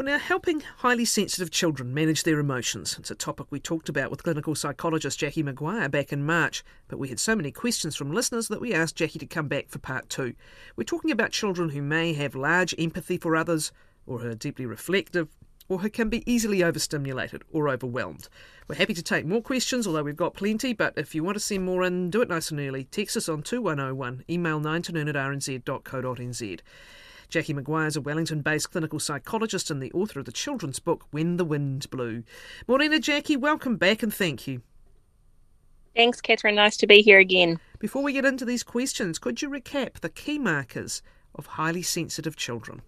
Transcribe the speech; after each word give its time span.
Well, 0.00 0.06
now, 0.06 0.18
helping 0.18 0.62
highly 0.78 1.04
sensitive 1.04 1.50
children 1.50 1.92
manage 1.92 2.22
their 2.22 2.38
emotions. 2.38 2.96
It's 2.98 3.10
a 3.10 3.14
topic 3.14 3.48
we 3.50 3.60
talked 3.60 3.90
about 3.90 4.10
with 4.10 4.22
clinical 4.22 4.54
psychologist 4.54 5.18
Jackie 5.18 5.42
Maguire 5.42 5.90
back 5.90 6.10
in 6.10 6.24
March, 6.24 6.64
but 6.88 6.98
we 6.98 7.08
had 7.10 7.20
so 7.20 7.36
many 7.36 7.52
questions 7.52 7.96
from 7.96 8.10
listeners 8.10 8.48
that 8.48 8.62
we 8.62 8.72
asked 8.72 8.96
Jackie 8.96 9.18
to 9.18 9.26
come 9.26 9.46
back 9.46 9.68
for 9.68 9.78
part 9.78 10.08
two. 10.08 10.32
We're 10.74 10.84
talking 10.84 11.10
about 11.10 11.32
children 11.32 11.68
who 11.68 11.82
may 11.82 12.14
have 12.14 12.34
large 12.34 12.74
empathy 12.78 13.18
for 13.18 13.36
others, 13.36 13.72
or 14.06 14.20
who 14.20 14.30
are 14.30 14.34
deeply 14.34 14.64
reflective, 14.64 15.28
or 15.68 15.80
who 15.80 15.90
can 15.90 16.08
be 16.08 16.24
easily 16.24 16.64
overstimulated 16.64 17.42
or 17.52 17.68
overwhelmed. 17.68 18.30
We're 18.68 18.76
happy 18.76 18.94
to 18.94 19.02
take 19.02 19.26
more 19.26 19.42
questions, 19.42 19.86
although 19.86 20.04
we've 20.04 20.16
got 20.16 20.32
plenty, 20.32 20.72
but 20.72 20.94
if 20.96 21.14
you 21.14 21.22
want 21.22 21.36
to 21.36 21.40
send 21.40 21.66
more 21.66 21.84
in, 21.84 22.08
do 22.08 22.22
it 22.22 22.30
nice 22.30 22.50
and 22.50 22.58
early. 22.58 22.84
Text 22.84 23.18
us 23.18 23.28
on 23.28 23.42
2101, 23.42 24.24
email 24.30 24.60
9 24.60 24.80
to 24.80 24.92
noon 24.92 25.08
at 25.08 25.14
rnz.co.nz. 25.14 26.60
Jackie 27.30 27.54
Maguire 27.54 27.86
is 27.86 27.96
a 27.96 28.00
Wellington 28.00 28.42
based 28.42 28.72
clinical 28.72 28.98
psychologist 28.98 29.70
and 29.70 29.80
the 29.80 29.92
author 29.92 30.18
of 30.18 30.26
the 30.26 30.32
children's 30.32 30.80
book 30.80 31.06
When 31.12 31.36
the 31.36 31.44
Wind 31.44 31.88
Blew. 31.88 32.24
Morena, 32.66 32.98
Jackie, 32.98 33.36
welcome 33.36 33.76
back 33.76 34.02
and 34.02 34.12
thank 34.12 34.48
you. 34.48 34.62
Thanks, 35.94 36.20
Catherine. 36.20 36.56
Nice 36.56 36.76
to 36.78 36.88
be 36.88 37.02
here 37.02 37.20
again. 37.20 37.60
Before 37.78 38.02
we 38.02 38.12
get 38.12 38.24
into 38.24 38.44
these 38.44 38.64
questions, 38.64 39.20
could 39.20 39.42
you 39.42 39.48
recap 39.48 40.00
the 40.00 40.08
key 40.08 40.38
markers 40.40 41.02
of 41.36 41.46
highly 41.46 41.82
sensitive 41.82 42.34
children? 42.34 42.82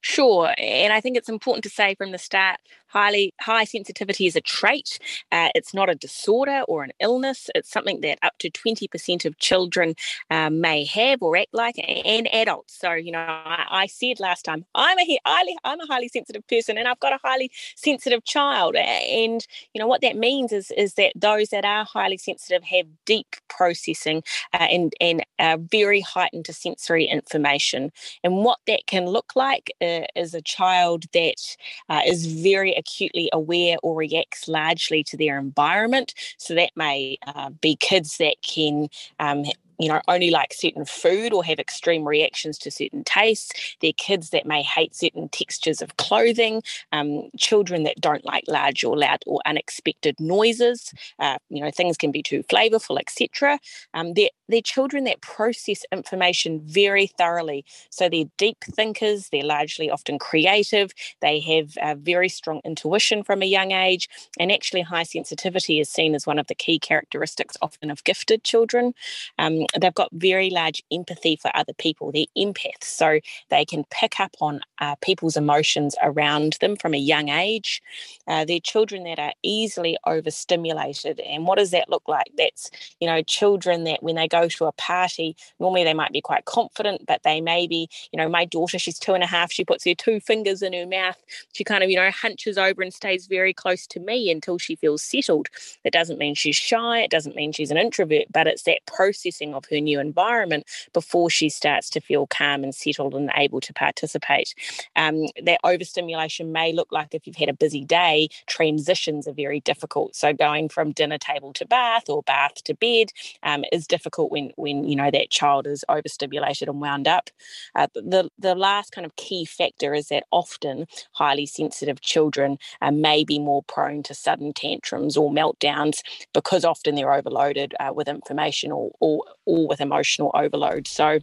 Sure. 0.00 0.54
And 0.58 0.92
I 0.92 1.00
think 1.00 1.16
it's 1.16 1.28
important 1.28 1.64
to 1.64 1.70
say 1.70 1.94
from 1.94 2.12
the 2.12 2.18
start 2.18 2.58
highly 2.88 3.34
high 3.40 3.64
sensitivity 3.64 4.26
is 4.26 4.36
a 4.36 4.40
trait. 4.40 4.98
Uh, 5.32 5.48
it's 5.54 5.74
not 5.74 5.90
a 5.90 5.94
disorder 5.94 6.62
or 6.68 6.82
an 6.82 6.92
illness. 7.00 7.50
It's 7.54 7.70
something 7.70 8.00
that 8.00 8.18
up 8.22 8.32
to 8.38 8.50
20% 8.50 9.24
of 9.24 9.36
children 9.38 9.94
uh, 10.30 10.48
may 10.50 10.84
have 10.84 11.20
or 11.22 11.36
act 11.36 11.48
like, 11.52 11.74
and 12.06 12.26
adults. 12.32 12.78
So, 12.78 12.92
you 12.92 13.12
know, 13.12 13.18
I, 13.18 13.66
I 13.70 13.86
said 13.86 14.20
last 14.20 14.44
time, 14.44 14.64
I'm 14.74 14.98
a 14.98 15.18
highly, 15.26 15.56
I'm 15.64 15.80
a 15.80 15.86
highly 15.86 16.08
sensitive 16.08 16.46
person, 16.46 16.78
and 16.78 16.88
I've 16.88 17.00
got 17.00 17.12
a 17.12 17.18
highly 17.22 17.50
sensitive 17.74 18.24
child. 18.24 18.76
And 18.76 19.46
you 19.74 19.80
know 19.80 19.86
what 19.86 20.00
that 20.02 20.16
means 20.16 20.52
is 20.52 20.70
is 20.70 20.94
that 20.94 21.12
those 21.16 21.48
that 21.48 21.64
are 21.64 21.84
highly 21.84 22.16
sensitive 22.16 22.62
have 22.64 22.86
deep 23.04 23.36
processing 23.48 24.22
uh, 24.54 24.68
and 24.70 24.92
and 25.00 25.22
uh, 25.38 25.58
very 25.60 26.00
heightened 26.00 26.44
to 26.46 26.52
sensory 26.52 27.04
information. 27.04 27.90
And 28.24 28.36
what 28.44 28.58
that 28.66 28.86
can 28.86 29.06
look 29.06 29.32
like 29.36 29.70
is 29.80 30.34
a 30.34 30.42
child 30.42 31.04
that 31.12 31.56
uh, 31.88 32.02
is 32.06 32.26
very 32.26 32.74
acutely 32.74 33.28
aware 33.32 33.76
or 33.82 33.96
reacts 33.96 34.48
largely 34.48 35.02
to 35.04 35.16
their 35.16 35.38
environment. 35.38 36.14
So 36.38 36.54
that 36.54 36.70
may 36.76 37.18
uh, 37.26 37.50
be 37.50 37.76
kids 37.76 38.18
that 38.18 38.36
can 38.42 38.88
um, 39.18 39.44
you 39.78 39.88
know, 39.88 40.00
only 40.08 40.30
like 40.30 40.52
certain 40.52 40.84
food 40.84 41.32
or 41.32 41.44
have 41.44 41.58
extreme 41.58 42.06
reactions 42.06 42.58
to 42.58 42.70
certain 42.70 43.04
tastes. 43.04 43.76
They're 43.80 43.92
kids 43.92 44.30
that 44.30 44.46
may 44.46 44.62
hate 44.62 44.94
certain 44.94 45.28
textures 45.28 45.82
of 45.82 45.96
clothing, 45.96 46.62
um, 46.92 47.30
children 47.38 47.84
that 47.84 48.00
don't 48.00 48.24
like 48.24 48.44
large 48.48 48.84
or 48.84 48.96
loud 48.96 49.22
or 49.26 49.40
unexpected 49.46 50.18
noises. 50.20 50.92
Uh, 51.18 51.38
you 51.48 51.62
know, 51.62 51.70
things 51.70 51.96
can 51.96 52.10
be 52.10 52.22
too 52.22 52.42
flavorful, 52.44 52.98
etc. 52.98 53.58
Um, 53.94 54.14
they're, 54.14 54.30
they're 54.48 54.60
children 54.62 55.04
that 55.04 55.20
process 55.20 55.82
information 55.92 56.60
very 56.64 57.06
thoroughly. 57.06 57.64
So 57.90 58.08
they're 58.08 58.24
deep 58.38 58.58
thinkers, 58.64 59.28
they're 59.30 59.44
largely 59.44 59.90
often 59.90 60.18
creative, 60.18 60.92
they 61.20 61.40
have 61.40 61.72
a 61.82 61.94
very 61.94 62.28
strong 62.28 62.60
intuition 62.64 63.22
from 63.22 63.42
a 63.42 63.46
young 63.46 63.72
age, 63.72 64.08
and 64.38 64.52
actually, 64.52 64.82
high 64.82 65.02
sensitivity 65.02 65.80
is 65.80 65.88
seen 65.88 66.14
as 66.14 66.26
one 66.26 66.38
of 66.38 66.46
the 66.46 66.54
key 66.54 66.78
characteristics 66.78 67.56
often 67.62 67.90
of 67.90 68.04
gifted 68.04 68.44
children. 68.44 68.94
Um, 69.38 69.65
they've 69.78 69.94
got 69.94 70.08
very 70.12 70.50
large 70.50 70.82
empathy 70.92 71.36
for 71.36 71.50
other 71.54 71.72
people. 71.74 72.12
They're 72.12 72.26
empaths, 72.36 72.84
so 72.84 73.20
they 73.50 73.64
can 73.64 73.84
pick 73.90 74.20
up 74.20 74.34
on 74.40 74.60
uh, 74.80 74.96
people's 75.02 75.36
emotions 75.36 75.94
around 76.02 76.58
them 76.60 76.76
from 76.76 76.94
a 76.94 76.98
young 76.98 77.28
age. 77.28 77.82
Uh, 78.26 78.44
they're 78.44 78.60
children 78.60 79.04
that 79.04 79.18
are 79.18 79.32
easily 79.42 79.96
overstimulated. 80.06 81.20
And 81.20 81.46
what 81.46 81.58
does 81.58 81.70
that 81.70 81.88
look 81.88 82.04
like? 82.08 82.30
That's, 82.36 82.70
you 83.00 83.06
know, 83.06 83.22
children 83.22 83.84
that 83.84 84.02
when 84.02 84.16
they 84.16 84.28
go 84.28 84.48
to 84.48 84.66
a 84.66 84.72
party, 84.72 85.36
normally 85.60 85.84
they 85.84 85.94
might 85.94 86.12
be 86.12 86.20
quite 86.20 86.44
confident, 86.44 87.06
but 87.06 87.22
they 87.22 87.40
may 87.40 87.66
be, 87.66 87.88
you 88.12 88.16
know, 88.16 88.28
my 88.28 88.44
daughter, 88.44 88.78
she's 88.78 88.98
two 88.98 89.14
and 89.14 89.24
a 89.24 89.26
half, 89.26 89.52
she 89.52 89.64
puts 89.64 89.84
her 89.84 89.94
two 89.94 90.20
fingers 90.20 90.62
in 90.62 90.72
her 90.72 90.86
mouth. 90.86 91.16
She 91.52 91.64
kind 91.64 91.82
of, 91.82 91.90
you 91.90 91.96
know, 91.96 92.10
hunches 92.10 92.58
over 92.58 92.82
and 92.82 92.92
stays 92.92 93.26
very 93.26 93.54
close 93.54 93.86
to 93.88 94.00
me 94.00 94.30
until 94.30 94.58
she 94.58 94.76
feels 94.76 95.02
settled. 95.02 95.48
It 95.84 95.92
doesn't 95.92 96.18
mean 96.18 96.34
she's 96.34 96.56
shy, 96.56 97.00
it 97.00 97.10
doesn't 97.10 97.36
mean 97.36 97.52
she's 97.52 97.70
an 97.70 97.76
introvert, 97.76 98.26
but 98.32 98.46
it's 98.46 98.64
that 98.64 98.80
processing 98.86 99.54
of 99.56 99.64
her 99.70 99.80
new 99.80 100.00
environment 100.00 100.64
before 100.92 101.30
she 101.30 101.48
starts 101.48 101.90
to 101.90 102.00
feel 102.00 102.26
calm 102.26 102.62
and 102.62 102.74
settled 102.74 103.14
and 103.14 103.30
able 103.36 103.60
to 103.60 103.72
participate. 103.72 104.54
Um, 104.94 105.26
that 105.42 105.60
overstimulation 105.64 106.52
may 106.52 106.72
look 106.72 106.92
like 106.92 107.14
if 107.14 107.26
you've 107.26 107.36
had 107.36 107.48
a 107.48 107.54
busy 107.54 107.84
day, 107.84 108.28
transitions 108.46 109.26
are 109.26 109.32
very 109.32 109.60
difficult. 109.60 110.14
So 110.16 110.32
going 110.32 110.68
from 110.68 110.92
dinner 110.92 111.18
table 111.18 111.52
to 111.54 111.66
bath 111.66 112.08
or 112.08 112.22
bath 112.22 112.62
to 112.64 112.74
bed 112.74 113.08
um, 113.42 113.64
is 113.72 113.86
difficult 113.86 114.30
when 114.30 114.52
when 114.56 114.84
you 114.84 114.96
know 114.96 115.10
that 115.10 115.30
child 115.30 115.66
is 115.66 115.84
overstimulated 115.88 116.68
and 116.68 116.80
wound 116.80 117.08
up. 117.08 117.30
Uh, 117.74 117.86
the 117.94 118.30
the 118.38 118.54
last 118.54 118.92
kind 118.92 119.06
of 119.06 119.16
key 119.16 119.44
factor 119.44 119.94
is 119.94 120.08
that 120.08 120.24
often 120.30 120.86
highly 121.12 121.46
sensitive 121.46 122.00
children 122.00 122.58
uh, 122.82 122.90
may 122.90 123.24
be 123.24 123.38
more 123.38 123.62
prone 123.64 124.02
to 124.02 124.14
sudden 124.14 124.52
tantrums 124.52 125.16
or 125.16 125.30
meltdowns 125.30 126.00
because 126.32 126.64
often 126.64 126.94
they're 126.94 127.12
overloaded 127.12 127.74
uh, 127.80 127.92
with 127.92 128.08
information 128.08 128.72
or, 128.72 128.90
or 129.00 129.24
or 129.46 129.66
with 129.66 129.80
emotional 129.80 130.30
overload. 130.34 130.86
So 130.86 131.20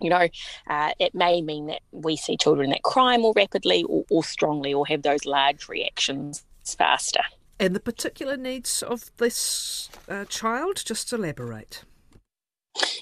you 0.00 0.10
know, 0.10 0.28
uh, 0.66 0.92
it 0.98 1.14
may 1.14 1.40
mean 1.42 1.66
that 1.66 1.80
we 1.92 2.16
see 2.16 2.36
children 2.36 2.70
that 2.70 2.82
cry 2.82 3.16
more 3.16 3.32
rapidly 3.36 3.84
or, 3.84 4.04
or 4.10 4.24
strongly 4.24 4.74
or 4.74 4.84
have 4.86 5.02
those 5.02 5.24
large 5.24 5.68
reactions 5.68 6.44
faster. 6.64 7.22
And 7.60 7.76
the 7.76 7.80
particular 7.80 8.36
needs 8.36 8.82
of 8.82 9.12
this 9.18 9.88
uh, 10.08 10.24
child, 10.24 10.82
just 10.84 11.12
elaborate. 11.12 11.84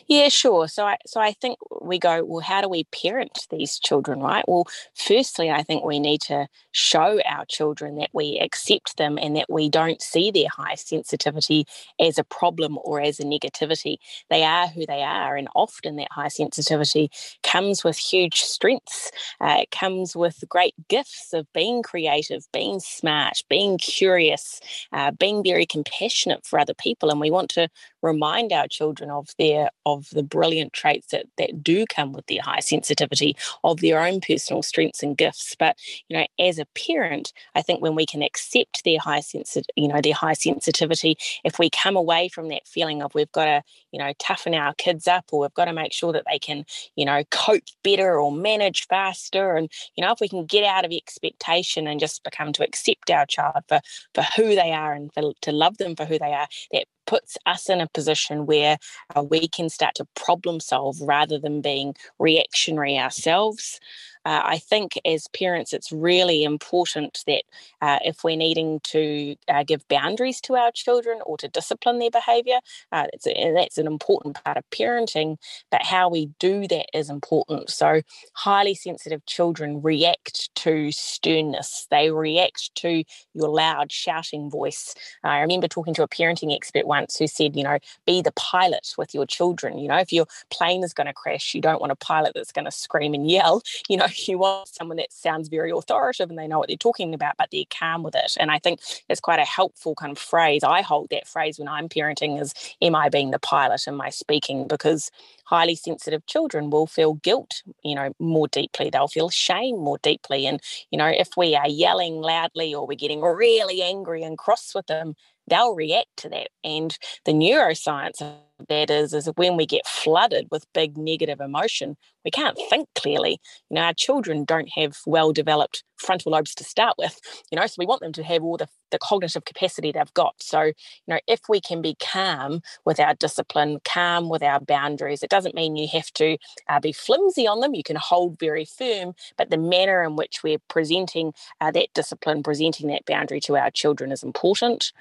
Yeah, 0.08 0.28
sure. 0.28 0.68
So 0.68 0.84
I 0.86 0.96
so 1.06 1.20
I 1.20 1.32
think 1.32 1.58
we 1.80 1.98
go, 1.98 2.24
well, 2.24 2.40
how 2.40 2.60
do 2.60 2.68
we 2.68 2.84
parent 2.84 3.46
these 3.50 3.78
children, 3.78 4.20
right? 4.20 4.44
Well, 4.48 4.66
firstly, 4.94 5.50
I 5.50 5.62
think 5.62 5.84
we 5.84 5.98
need 6.00 6.20
to 6.22 6.48
show 6.72 7.20
our 7.26 7.44
children 7.46 7.96
that 7.96 8.10
we 8.12 8.38
accept 8.40 8.96
them 8.96 9.18
and 9.18 9.36
that 9.36 9.48
we 9.50 9.68
don't 9.68 10.02
see 10.02 10.30
their 10.30 10.48
high 10.54 10.74
sensitivity 10.74 11.66
as 12.00 12.18
a 12.18 12.24
problem 12.24 12.78
or 12.84 13.00
as 13.00 13.20
a 13.20 13.24
negativity. 13.24 13.96
They 14.28 14.42
are 14.44 14.66
who 14.68 14.86
they 14.86 15.02
are, 15.02 15.36
and 15.36 15.48
often 15.54 15.96
that 15.96 16.08
high 16.12 16.28
sensitivity 16.28 17.10
comes 17.42 17.84
with 17.84 17.96
huge 17.96 18.40
strengths. 18.42 19.10
Uh, 19.40 19.58
it 19.62 19.70
comes 19.70 20.16
with 20.16 20.42
great 20.48 20.74
gifts 20.88 21.32
of 21.32 21.46
being 21.52 21.82
creative, 21.82 22.46
being 22.52 22.80
smart, 22.80 23.42
being 23.48 23.78
curious, 23.78 24.60
uh, 24.92 25.10
being 25.12 25.42
very 25.44 25.66
compassionate 25.66 26.44
for 26.44 26.58
other 26.58 26.74
people, 26.74 27.10
and 27.10 27.20
we 27.20 27.30
want 27.30 27.50
to 27.50 27.68
remind 28.02 28.52
our 28.52 28.66
children 28.66 29.10
of 29.10 29.28
their 29.38 29.59
of 29.86 30.08
the 30.10 30.22
brilliant 30.22 30.72
traits 30.72 31.08
that 31.08 31.26
that 31.38 31.62
do 31.62 31.84
come 31.86 32.12
with 32.12 32.26
their 32.26 32.42
high 32.42 32.60
sensitivity 32.60 33.36
of 33.64 33.80
their 33.80 34.00
own 34.00 34.20
personal 34.20 34.62
strengths 34.62 35.02
and 35.02 35.16
gifts. 35.16 35.54
But 35.58 35.76
you 36.08 36.16
know 36.16 36.26
as 36.38 36.58
a 36.58 36.66
parent 36.66 37.32
i 37.54 37.62
think 37.62 37.80
when 37.80 37.94
we 37.94 38.06
can 38.06 38.22
accept 38.22 38.84
their 38.84 38.98
high 38.98 39.20
sensitivity 39.20 39.72
you 39.76 39.88
know 39.88 40.00
their 40.00 40.14
high 40.14 40.32
sensitivity 40.32 41.16
if 41.44 41.58
we 41.58 41.70
come 41.70 41.96
away 41.96 42.28
from 42.28 42.48
that 42.48 42.66
feeling 42.66 43.02
of 43.02 43.14
we've 43.14 43.32
got 43.32 43.44
to 43.44 43.62
you 43.92 43.98
know 43.98 44.12
toughen 44.18 44.54
our 44.54 44.74
kids 44.74 45.06
up 45.06 45.24
or 45.32 45.40
we've 45.40 45.54
got 45.54 45.66
to 45.66 45.72
make 45.72 45.92
sure 45.92 46.12
that 46.12 46.24
they 46.30 46.38
can 46.38 46.64
you 46.96 47.04
know 47.04 47.22
cope 47.30 47.62
better 47.82 48.20
or 48.20 48.32
manage 48.32 48.86
faster 48.88 49.56
and 49.56 49.70
you 49.96 50.04
know 50.04 50.12
if 50.12 50.20
we 50.20 50.28
can 50.28 50.44
get 50.44 50.64
out 50.64 50.84
of 50.84 50.92
expectation 50.92 51.86
and 51.86 52.00
just 52.00 52.22
become 52.24 52.52
to 52.52 52.64
accept 52.64 53.10
our 53.10 53.26
child 53.26 53.62
for 53.68 53.80
for 54.14 54.22
who 54.36 54.54
they 54.54 54.72
are 54.72 54.92
and 54.92 55.12
for, 55.12 55.32
to 55.40 55.52
love 55.52 55.78
them 55.78 55.96
for 55.96 56.04
who 56.04 56.18
they 56.18 56.32
are 56.32 56.48
that 56.72 56.84
puts 57.10 57.36
us 57.44 57.68
in 57.68 57.80
a 57.80 57.88
position 57.88 58.46
where 58.46 58.78
uh, 59.16 59.20
we 59.20 59.48
can 59.48 59.68
start 59.68 59.96
to 59.96 60.06
problem 60.14 60.60
solve 60.60 60.96
rather 61.00 61.40
than 61.40 61.60
being 61.60 61.92
reactionary 62.20 62.96
ourselves 62.96 63.80
uh, 64.24 64.42
I 64.44 64.58
think 64.58 64.98
as 65.04 65.28
parents, 65.28 65.72
it's 65.72 65.92
really 65.92 66.44
important 66.44 67.24
that 67.26 67.42
uh, 67.80 67.98
if 68.04 68.22
we're 68.22 68.36
needing 68.36 68.80
to 68.80 69.36
uh, 69.48 69.64
give 69.64 69.86
boundaries 69.88 70.40
to 70.42 70.56
our 70.56 70.70
children 70.72 71.20
or 71.24 71.36
to 71.38 71.48
discipline 71.48 71.98
their 71.98 72.10
behaviour, 72.10 72.58
uh, 72.92 73.06
that's 73.54 73.78
an 73.78 73.86
important 73.86 74.42
part 74.44 74.56
of 74.56 74.68
parenting. 74.70 75.38
But 75.70 75.82
how 75.82 76.08
we 76.08 76.26
do 76.38 76.68
that 76.68 76.86
is 76.92 77.08
important. 77.08 77.70
So, 77.70 78.02
highly 78.34 78.74
sensitive 78.74 79.24
children 79.26 79.80
react 79.82 80.54
to 80.56 80.92
sternness, 80.92 81.86
they 81.90 82.10
react 82.10 82.74
to 82.76 83.04
your 83.34 83.48
loud, 83.48 83.90
shouting 83.90 84.50
voice. 84.50 84.94
I 85.24 85.40
remember 85.40 85.68
talking 85.68 85.94
to 85.94 86.02
a 86.02 86.08
parenting 86.08 86.54
expert 86.54 86.86
once 86.86 87.16
who 87.16 87.26
said, 87.26 87.56
you 87.56 87.64
know, 87.64 87.78
be 88.06 88.20
the 88.20 88.32
pilot 88.32 88.94
with 88.98 89.14
your 89.14 89.26
children. 89.26 89.78
You 89.78 89.88
know, 89.88 89.98
if 89.98 90.12
your 90.12 90.26
plane 90.50 90.84
is 90.84 90.92
going 90.92 91.06
to 91.06 91.12
crash, 91.12 91.54
you 91.54 91.60
don't 91.60 91.80
want 91.80 91.92
a 91.92 91.96
pilot 91.96 92.32
that's 92.34 92.52
going 92.52 92.64
to 92.66 92.70
scream 92.70 93.14
and 93.14 93.30
yell. 93.30 93.62
You 93.88 93.96
know, 93.96 94.06
you 94.28 94.38
want 94.38 94.68
someone 94.68 94.96
that 94.98 95.12
sounds 95.12 95.48
very 95.48 95.70
authoritative 95.70 96.30
and 96.30 96.38
they 96.38 96.46
know 96.46 96.58
what 96.58 96.68
they're 96.68 96.76
talking 96.76 97.14
about, 97.14 97.36
but 97.38 97.48
they're 97.50 97.64
calm 97.70 98.02
with 98.02 98.14
it. 98.14 98.36
And 98.38 98.50
I 98.50 98.58
think 98.58 98.80
it's 99.08 99.20
quite 99.20 99.38
a 99.38 99.44
helpful 99.44 99.94
kind 99.94 100.12
of 100.12 100.18
phrase. 100.18 100.64
I 100.64 100.82
hold 100.82 101.10
that 101.10 101.26
phrase 101.28 101.58
when 101.58 101.68
I'm 101.68 101.88
parenting 101.88 102.40
is, 102.40 102.54
am 102.82 102.94
I 102.94 103.08
being 103.08 103.30
the 103.30 103.38
pilot? 103.38 103.86
Am 103.86 104.00
I 104.00 104.10
speaking? 104.10 104.66
Because 104.66 105.10
highly 105.44 105.74
sensitive 105.74 106.24
children 106.26 106.70
will 106.70 106.86
feel 106.86 107.14
guilt, 107.14 107.62
you 107.82 107.94
know, 107.94 108.12
more 108.18 108.48
deeply. 108.48 108.90
They'll 108.90 109.08
feel 109.08 109.30
shame 109.30 109.78
more 109.78 109.98
deeply. 109.98 110.46
And, 110.46 110.60
you 110.90 110.98
know, 110.98 111.08
if 111.08 111.30
we 111.36 111.56
are 111.56 111.68
yelling 111.68 112.20
loudly 112.20 112.74
or 112.74 112.86
we're 112.86 112.94
getting 112.94 113.20
really 113.20 113.82
angry 113.82 114.22
and 114.22 114.38
cross 114.38 114.74
with 114.74 114.86
them, 114.86 115.14
they'll 115.48 115.74
react 115.74 116.16
to 116.18 116.28
that. 116.28 116.50
And 116.62 116.96
the 117.24 117.32
neuroscience 117.32 118.22
that 118.68 118.90
is, 118.90 119.14
is 119.14 119.28
when 119.36 119.56
we 119.56 119.66
get 119.66 119.86
flooded 119.86 120.48
with 120.50 120.72
big 120.72 120.96
negative 120.96 121.40
emotion, 121.40 121.96
we 122.24 122.30
can't 122.30 122.58
think 122.68 122.88
clearly. 122.94 123.40
You 123.70 123.76
know, 123.76 123.82
our 123.82 123.94
children 123.94 124.44
don't 124.44 124.70
have 124.76 124.98
well 125.06 125.32
developed 125.32 125.84
frontal 125.96 126.32
lobes 126.32 126.54
to 126.54 126.64
start 126.64 126.94
with, 126.98 127.20
you 127.50 127.58
know, 127.58 127.66
so 127.66 127.76
we 127.78 127.86
want 127.86 128.00
them 128.00 128.12
to 128.12 128.22
have 128.22 128.42
all 128.42 128.56
the, 128.56 128.68
the 128.90 128.98
cognitive 128.98 129.44
capacity 129.44 129.92
they've 129.92 130.14
got. 130.14 130.34
So, 130.42 130.62
you 130.62 130.74
know, 131.08 131.18
if 131.26 131.40
we 131.48 131.60
can 131.60 131.82
be 131.82 131.94
calm 132.00 132.62
with 132.84 132.98
our 132.98 133.14
discipline, 133.14 133.80
calm 133.84 134.28
with 134.28 134.42
our 134.42 134.60
boundaries, 134.60 135.22
it 135.22 135.30
doesn't 135.30 135.54
mean 135.54 135.76
you 135.76 135.88
have 135.88 136.10
to 136.14 136.38
uh, 136.68 136.80
be 136.80 136.92
flimsy 136.92 137.46
on 137.46 137.60
them. 137.60 137.74
You 137.74 137.82
can 137.82 137.96
hold 137.96 138.38
very 138.38 138.64
firm, 138.64 139.12
but 139.36 139.50
the 139.50 139.58
manner 139.58 140.02
in 140.02 140.16
which 140.16 140.42
we're 140.42 140.58
presenting 140.68 141.32
uh, 141.60 141.70
that 141.72 141.88
discipline, 141.94 142.42
presenting 142.42 142.88
that 142.88 143.04
boundary 143.04 143.40
to 143.40 143.56
our 143.56 143.70
children 143.70 144.10
is 144.10 144.22
important. 144.22 144.92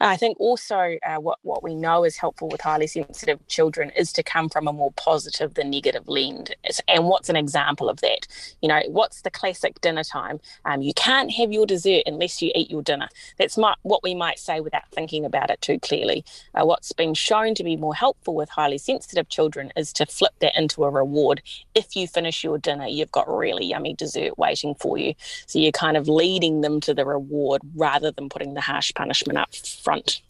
I 0.00 0.16
think 0.16 0.38
also 0.40 0.96
uh, 1.06 1.16
what, 1.16 1.38
what 1.42 1.62
we 1.62 1.74
know 1.74 2.04
is 2.04 2.16
helpful 2.16 2.48
with 2.48 2.60
highly 2.60 2.86
sensitive 2.92 3.46
children 3.48 3.90
is 3.96 4.12
to 4.12 4.22
come 4.22 4.48
from 4.48 4.68
a 4.68 4.72
more 4.72 4.92
positive 4.92 5.54
than 5.54 5.70
negative 5.70 6.08
lens. 6.08 6.50
And 6.88 7.06
what's 7.06 7.28
an 7.28 7.36
example 7.36 7.88
of 7.88 8.00
that? 8.00 8.26
You 8.60 8.68
know, 8.68 8.80
what's 8.88 9.22
the 9.22 9.30
classic 9.30 9.80
dinner 9.80 10.04
time? 10.04 10.40
Um, 10.64 10.82
you 10.82 10.92
can't 10.94 11.30
have 11.32 11.52
your 11.52 11.66
dessert 11.66 12.02
unless 12.06 12.42
you 12.42 12.52
eat 12.54 12.70
your 12.70 12.82
dinner. 12.82 13.08
That's 13.38 13.56
my, 13.56 13.74
what 13.82 14.02
we 14.02 14.14
might 14.14 14.38
say 14.38 14.60
without 14.60 14.88
thinking 14.92 15.24
about 15.24 15.50
it 15.50 15.60
too 15.60 15.78
clearly. 15.78 16.24
Uh, 16.54 16.64
what's 16.64 16.92
been 16.92 17.14
shown 17.14 17.54
to 17.54 17.64
be 17.64 17.76
more 17.76 17.94
helpful 17.94 18.34
with 18.34 18.50
highly 18.50 18.78
sensitive 18.78 19.28
children 19.28 19.72
is 19.76 19.92
to 19.94 20.06
flip 20.06 20.32
that 20.40 20.56
into 20.58 20.84
a 20.84 20.90
reward. 20.90 21.42
If 21.74 21.96
you 21.96 22.06
finish 22.06 22.44
your 22.44 22.58
dinner, 22.58 22.86
you've 22.86 23.12
got 23.12 23.28
really 23.28 23.66
yummy 23.66 23.94
dessert 23.94 24.38
waiting 24.38 24.74
for 24.74 24.98
you. 24.98 25.14
So 25.46 25.58
you're 25.58 25.72
kind 25.72 25.96
of 25.96 26.08
leading 26.08 26.60
them 26.60 26.80
to 26.80 26.94
the 26.94 27.04
reward 27.06 27.62
rather 27.74 28.10
than 28.10 28.28
putting 28.28 28.54
the 28.54 28.60
harsh 28.60 28.92
punishment 28.94 29.38
up 29.38 29.54
front. 29.54 30.20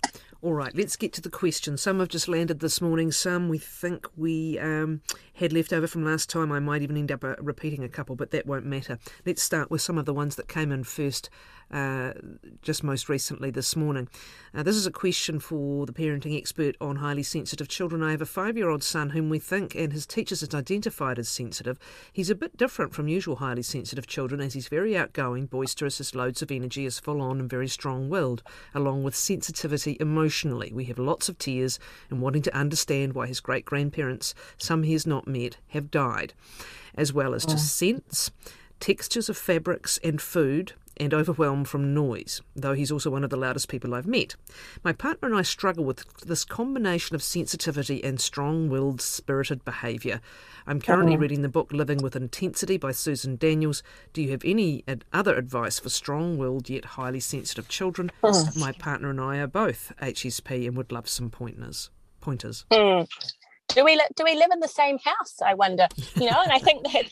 All 0.42 0.54
right, 0.54 0.74
let's 0.74 0.96
get 0.96 1.12
to 1.12 1.20
the 1.20 1.30
questions. 1.30 1.82
Some 1.82 2.00
have 2.00 2.08
just 2.08 2.26
landed 2.26 2.58
this 2.58 2.80
morning. 2.80 3.12
Some 3.12 3.48
we 3.48 3.58
think 3.58 4.08
we 4.16 4.58
um, 4.58 5.00
had 5.42 5.52
left 5.52 5.72
over 5.72 5.86
from 5.86 6.04
last 6.04 6.30
time. 6.30 6.52
I 6.52 6.60
might 6.60 6.82
even 6.82 6.96
end 6.96 7.12
up 7.12 7.24
uh, 7.24 7.34
repeating 7.38 7.84
a 7.84 7.88
couple, 7.88 8.16
but 8.16 8.30
that 8.30 8.46
won't 8.46 8.64
matter. 8.64 8.98
Let's 9.26 9.42
start 9.42 9.70
with 9.70 9.82
some 9.82 9.98
of 9.98 10.04
the 10.04 10.14
ones 10.14 10.36
that 10.36 10.48
came 10.48 10.72
in 10.72 10.84
first 10.84 11.28
uh, 11.72 12.12
just 12.60 12.84
most 12.84 13.08
recently 13.08 13.50
this 13.50 13.74
morning. 13.74 14.08
Uh, 14.54 14.62
this 14.62 14.76
is 14.76 14.86
a 14.86 14.90
question 14.90 15.40
for 15.40 15.86
the 15.86 15.92
parenting 15.92 16.36
expert 16.36 16.76
on 16.80 16.96
highly 16.96 17.22
sensitive 17.22 17.68
children. 17.68 18.02
I 18.02 18.10
have 18.10 18.20
a 18.20 18.26
five 18.26 18.56
year 18.56 18.68
old 18.68 18.84
son 18.84 19.10
whom 19.10 19.30
we 19.30 19.38
think 19.38 19.74
and 19.74 19.92
his 19.92 20.06
teachers 20.06 20.40
has 20.40 20.54
identified 20.54 21.18
as 21.18 21.28
sensitive. 21.28 21.78
He's 22.12 22.28
a 22.28 22.34
bit 22.34 22.56
different 22.56 22.92
from 22.92 23.08
usual 23.08 23.36
highly 23.36 23.62
sensitive 23.62 24.06
children 24.06 24.40
as 24.40 24.52
he's 24.52 24.68
very 24.68 24.96
outgoing, 24.96 25.46
boisterous, 25.46 25.98
has 25.98 26.14
loads 26.14 26.42
of 26.42 26.50
energy, 26.50 26.84
is 26.84 27.00
full 27.00 27.22
on 27.22 27.40
and 27.40 27.48
very 27.48 27.68
strong 27.68 28.10
willed, 28.10 28.42
along 28.74 29.02
with 29.02 29.16
sensitivity 29.16 29.96
emotionally. 29.98 30.72
We 30.74 30.84
have 30.84 30.98
lots 30.98 31.30
of 31.30 31.38
tears 31.38 31.78
and 32.10 32.20
wanting 32.20 32.42
to 32.42 32.54
understand 32.54 33.14
why 33.14 33.26
his 33.26 33.40
great 33.40 33.64
grandparents, 33.64 34.34
some 34.58 34.82
he 34.82 34.92
has 34.92 35.06
not 35.06 35.26
met, 35.32 35.56
have 35.68 35.90
died, 35.90 36.34
as 36.94 37.12
well 37.12 37.34
as 37.34 37.46
to 37.46 37.58
sense 37.58 38.30
textures 38.80 39.28
of 39.28 39.38
fabrics 39.38 39.98
and 40.02 40.20
food, 40.20 40.72
and 40.96 41.14
overwhelmed 41.14 41.68
from 41.68 41.94
noise, 41.94 42.42
though 42.54 42.74
he's 42.74 42.92
also 42.92 43.10
one 43.10 43.24
of 43.24 43.30
the 43.30 43.36
loudest 43.36 43.68
people 43.68 43.94
I've 43.94 44.06
met. 44.06 44.36
My 44.84 44.92
partner 44.92 45.28
and 45.28 45.36
I 45.36 45.42
struggle 45.42 45.84
with 45.84 46.04
this 46.20 46.44
combination 46.44 47.14
of 47.14 47.22
sensitivity 47.22 48.02
and 48.04 48.20
strong 48.20 48.68
willed, 48.68 49.00
spirited 49.00 49.64
behaviour. 49.64 50.20
I'm 50.66 50.80
currently 50.80 51.16
reading 51.16 51.42
the 51.42 51.48
book 51.48 51.72
Living 51.72 51.98
with 51.98 52.14
Intensity 52.14 52.76
by 52.76 52.92
Susan 52.92 53.36
Daniels. 53.36 53.82
Do 54.12 54.22
you 54.22 54.30
have 54.30 54.44
any 54.44 54.84
other 55.12 55.34
advice 55.34 55.78
for 55.78 55.88
strong 55.88 56.36
willed 56.36 56.68
yet 56.68 56.84
highly 56.84 57.20
sensitive 57.20 57.68
children? 57.68 58.12
Uh-huh. 58.22 58.50
My 58.56 58.72
partner 58.72 59.10
and 59.10 59.20
I 59.20 59.38
are 59.38 59.46
both 59.46 59.92
HSP 60.00 60.66
and 60.66 60.76
would 60.76 60.92
love 60.92 61.08
some 61.08 61.30
pointers. 61.30 61.90
Pointers. 62.20 62.64
Mm. 62.70 63.08
Do 63.74 63.84
we 63.84 64.00
do 64.16 64.24
we 64.24 64.34
live 64.34 64.50
in 64.52 64.60
the 64.60 64.68
same 64.68 64.98
house? 64.98 65.36
I 65.44 65.54
wonder. 65.54 65.88
You 66.16 66.30
know, 66.30 66.42
and 66.42 66.52
I 66.52 66.58
think 66.58 66.84
that 66.84 67.06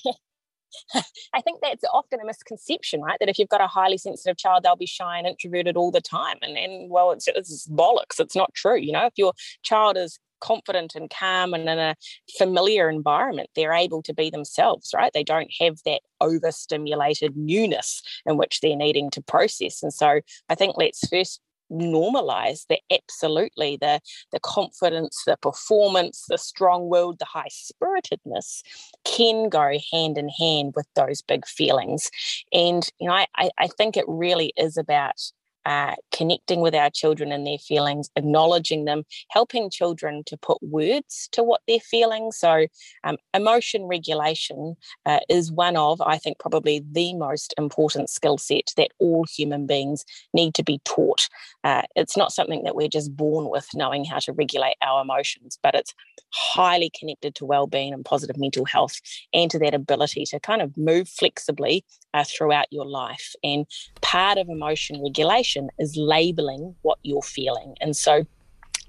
I 1.34 1.40
think 1.40 1.60
that's 1.62 1.84
often 1.92 2.20
a 2.20 2.26
misconception, 2.26 3.00
right? 3.00 3.18
That 3.20 3.28
if 3.28 3.38
you've 3.38 3.48
got 3.48 3.60
a 3.60 3.66
highly 3.66 3.98
sensitive 3.98 4.36
child, 4.36 4.62
they'll 4.62 4.76
be 4.76 4.86
shy 4.86 5.18
and 5.18 5.26
introverted 5.26 5.76
all 5.76 5.90
the 5.90 6.00
time. 6.00 6.36
And, 6.42 6.56
and 6.56 6.90
well, 6.90 7.12
it's, 7.12 7.28
it's 7.28 7.66
bollocks. 7.68 8.18
It's 8.18 8.36
not 8.36 8.54
true. 8.54 8.76
You 8.76 8.92
know, 8.92 9.06
if 9.06 9.14
your 9.16 9.32
child 9.62 9.96
is 9.96 10.18
confident 10.40 10.94
and 10.94 11.10
calm 11.10 11.54
and 11.54 11.68
in 11.68 11.78
a 11.78 11.96
familiar 12.38 12.88
environment, 12.88 13.50
they're 13.54 13.74
able 13.74 14.02
to 14.02 14.14
be 14.14 14.30
themselves, 14.30 14.90
right? 14.94 15.12
They 15.12 15.24
don't 15.24 15.50
have 15.60 15.78
that 15.84 16.00
overstimulated 16.20 17.36
newness 17.36 18.02
in 18.26 18.36
which 18.36 18.60
they're 18.60 18.76
needing 18.76 19.10
to 19.10 19.22
process. 19.22 19.82
And 19.82 19.92
so 19.92 20.20
I 20.48 20.54
think 20.54 20.76
let's 20.76 21.06
first 21.08 21.40
normalize 21.70 22.67
the 22.69 22.78
absolutely 22.93 23.78
the 23.81 24.00
the 24.32 24.40
confidence 24.40 25.22
the 25.26 25.37
performance 25.37 26.25
the 26.28 26.38
strong-willed 26.38 27.19
the 27.19 27.25
high-spiritedness 27.25 28.62
can 29.05 29.49
go 29.49 29.78
hand 29.93 30.19
in 30.19 30.28
hand 30.28 30.72
with 30.76 30.87
those 30.94 31.22
big 31.22 31.46
feelings. 31.46 32.11
And 32.52 32.88
you 33.00 33.08
know 33.08 33.14
i 33.14 33.50
i 33.58 33.67
think 33.67 33.96
it 33.96 34.05
really 34.08 34.52
is 34.56 34.76
about 34.76 35.20
uh, 35.66 35.94
connecting 36.12 36.60
with 36.60 36.74
our 36.74 36.90
children 36.90 37.32
and 37.32 37.46
their 37.46 37.58
feelings, 37.58 38.10
acknowledging 38.16 38.84
them, 38.84 39.04
helping 39.28 39.70
children 39.70 40.22
to 40.26 40.36
put 40.36 40.62
words 40.62 41.28
to 41.32 41.42
what 41.42 41.60
they're 41.66 41.80
feeling. 41.80 42.32
So, 42.32 42.66
um, 43.04 43.16
emotion 43.34 43.84
regulation 43.84 44.76
uh, 45.06 45.20
is 45.28 45.52
one 45.52 45.76
of, 45.76 46.00
I 46.00 46.18
think, 46.18 46.38
probably 46.38 46.84
the 46.92 47.14
most 47.14 47.54
important 47.58 48.10
skill 48.10 48.38
set 48.38 48.72
that 48.76 48.92
all 48.98 49.24
human 49.24 49.66
beings 49.66 50.04
need 50.32 50.54
to 50.54 50.62
be 50.62 50.80
taught. 50.84 51.28
Uh, 51.64 51.82
it's 51.96 52.16
not 52.16 52.32
something 52.32 52.62
that 52.64 52.76
we're 52.76 52.88
just 52.88 53.14
born 53.16 53.50
with, 53.50 53.68
knowing 53.74 54.04
how 54.04 54.18
to 54.20 54.32
regulate 54.32 54.76
our 54.82 55.02
emotions, 55.02 55.58
but 55.62 55.74
it's 55.74 55.94
highly 56.32 56.90
connected 56.98 57.34
to 57.34 57.44
well-being 57.44 57.92
and 57.92 58.04
positive 58.04 58.36
mental 58.38 58.64
health, 58.64 59.00
and 59.34 59.50
to 59.50 59.58
that 59.58 59.74
ability 59.74 60.24
to 60.24 60.38
kind 60.40 60.62
of 60.62 60.76
move 60.76 61.08
flexibly 61.08 61.84
uh, 62.14 62.24
throughout 62.24 62.66
your 62.70 62.86
life. 62.86 63.34
And 63.42 63.66
part 64.00 64.38
of 64.38 64.48
emotion 64.48 65.02
regulation 65.02 65.50
is 65.79 65.97
labeling 65.97 66.75
what 66.82 66.99
you're 67.02 67.23
feeling. 67.23 67.75
And 67.81 67.97
so 67.97 68.25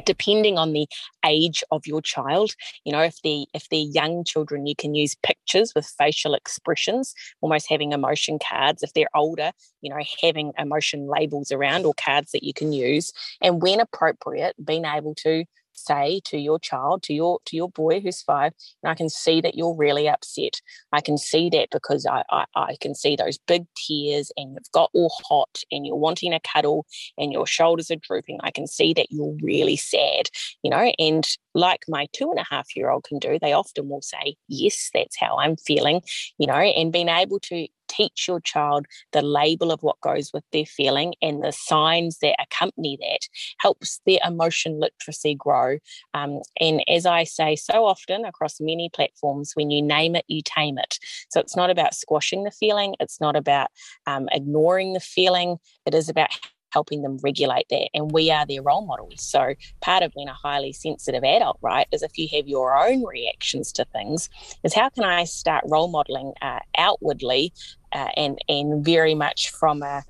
depending 0.05 0.57
on 0.57 0.73
the 0.73 0.87
age 1.25 1.63
of 1.71 1.85
your 1.85 2.01
child 2.01 2.55
you 2.85 2.91
know 2.91 3.01
if 3.01 3.21
they 3.21 3.45
if 3.53 3.69
they're 3.69 3.79
young 3.79 4.23
children 4.23 4.65
you 4.65 4.75
can 4.75 4.95
use 4.95 5.15
pictures 5.21 5.73
with 5.75 5.85
facial 5.85 6.33
expressions 6.33 7.13
almost 7.41 7.69
having 7.69 7.91
emotion 7.91 8.39
cards 8.39 8.81
if 8.81 8.93
they're 8.93 9.15
older 9.15 9.51
you 9.81 9.89
know 9.89 10.01
having 10.21 10.53
emotion 10.57 11.07
labels 11.07 11.51
around 11.51 11.85
or 11.85 11.93
cards 11.93 12.31
that 12.31 12.43
you 12.43 12.53
can 12.53 12.73
use 12.73 13.11
and 13.41 13.61
when 13.61 13.79
appropriate 13.79 14.55
being 14.65 14.85
able 14.85 15.13
to 15.13 15.45
say 15.73 16.21
to 16.25 16.37
your 16.37 16.59
child 16.59 17.03
to 17.03 17.13
your 17.13 17.39
to 17.45 17.55
your 17.55 17.69
boy 17.69 17.99
who's 17.99 18.21
five 18.21 18.53
and 18.83 18.91
i 18.91 18.95
can 18.95 19.09
see 19.09 19.41
that 19.41 19.55
you're 19.55 19.75
really 19.75 20.07
upset. 20.07 20.61
I 20.93 21.01
can 21.01 21.17
see 21.17 21.49
that 21.51 21.69
because 21.71 22.05
I, 22.05 22.23
I, 22.29 22.45
I 22.55 22.75
can 22.81 22.95
see 22.95 23.15
those 23.15 23.37
big 23.37 23.65
tears 23.75 24.31
and 24.37 24.53
you've 24.53 24.71
got 24.73 24.89
all 24.93 25.11
hot 25.27 25.63
and 25.71 25.85
you're 25.85 25.95
wanting 25.95 26.33
a 26.33 26.39
cuddle 26.39 26.85
and 27.17 27.31
your 27.31 27.47
shoulders 27.47 27.89
are 27.91 27.95
drooping. 27.95 28.39
I 28.43 28.51
can 28.51 28.67
see 28.67 28.93
that 28.93 29.07
you're 29.11 29.35
really 29.41 29.77
sad 29.77 30.29
you 30.63 30.71
know 30.71 30.91
and 30.99 31.27
like 31.53 31.83
my 31.87 32.07
two 32.13 32.29
and 32.29 32.39
a 32.39 32.45
half 32.49 32.75
year 32.75 32.89
old 32.89 33.03
can 33.03 33.19
do 33.19 33.37
they 33.41 33.53
often 33.53 33.89
will 33.89 34.01
say 34.01 34.35
yes 34.47 34.89
that's 34.93 35.17
how 35.19 35.37
i'm 35.37 35.55
feeling 35.57 36.01
you 36.37 36.47
know 36.47 36.53
and 36.53 36.91
being 36.91 37.09
able 37.09 37.39
to 37.39 37.67
teach 37.91 38.27
your 38.27 38.39
child 38.39 38.85
the 39.11 39.21
label 39.21 39.71
of 39.71 39.83
what 39.83 39.99
goes 40.01 40.31
with 40.33 40.43
their 40.51 40.65
feeling 40.65 41.13
and 41.21 41.43
the 41.43 41.51
signs 41.51 42.19
that 42.19 42.35
accompany 42.41 42.97
that 42.97 43.27
helps 43.59 43.99
their 44.05 44.19
emotion 44.25 44.79
literacy 44.79 45.35
grow. 45.35 45.77
Um, 46.13 46.41
and 46.59 46.83
as 46.87 47.05
I 47.05 47.25
say 47.25 47.55
so 47.55 47.85
often 47.85 48.25
across 48.25 48.61
many 48.61 48.89
platforms, 48.89 49.51
when 49.55 49.69
you 49.69 49.81
name 49.81 50.15
it, 50.15 50.25
you 50.27 50.41
tame 50.43 50.77
it. 50.77 50.97
So 51.29 51.39
it's 51.39 51.55
not 51.55 51.69
about 51.69 51.93
squashing 51.93 52.43
the 52.43 52.51
feeling, 52.51 52.95
it's 52.99 53.19
not 53.19 53.35
about 53.35 53.67
um, 54.07 54.29
ignoring 54.31 54.93
the 54.93 54.99
feeling, 54.99 55.57
it 55.85 55.93
is 55.93 56.09
about 56.09 56.29
helping 56.71 57.01
them 57.01 57.17
regulate 57.21 57.67
that. 57.69 57.89
And 57.93 58.11
we 58.11 58.31
are 58.31 58.45
their 58.45 58.61
role 58.61 58.85
models. 58.85 59.21
So 59.21 59.53
part 59.81 60.03
of 60.03 60.13
being 60.13 60.29
a 60.29 60.33
highly 60.33 60.73
sensitive 60.73 61.23
adult, 61.23 61.57
right, 61.61 61.87
is 61.91 62.01
if 62.01 62.17
you 62.17 62.27
have 62.35 62.47
your 62.47 62.77
own 62.77 63.03
reactions 63.05 63.71
to 63.73 63.85
things, 63.85 64.29
is 64.63 64.73
how 64.73 64.89
can 64.89 65.03
I 65.03 65.25
start 65.25 65.63
role 65.67 65.89
modeling 65.89 66.33
uh, 66.41 66.59
outwardly 66.77 67.53
uh, 67.91 68.09
and 68.15 68.39
and 68.47 68.83
very 68.83 69.15
much 69.15 69.51
from 69.51 69.83
a, 69.83 70.03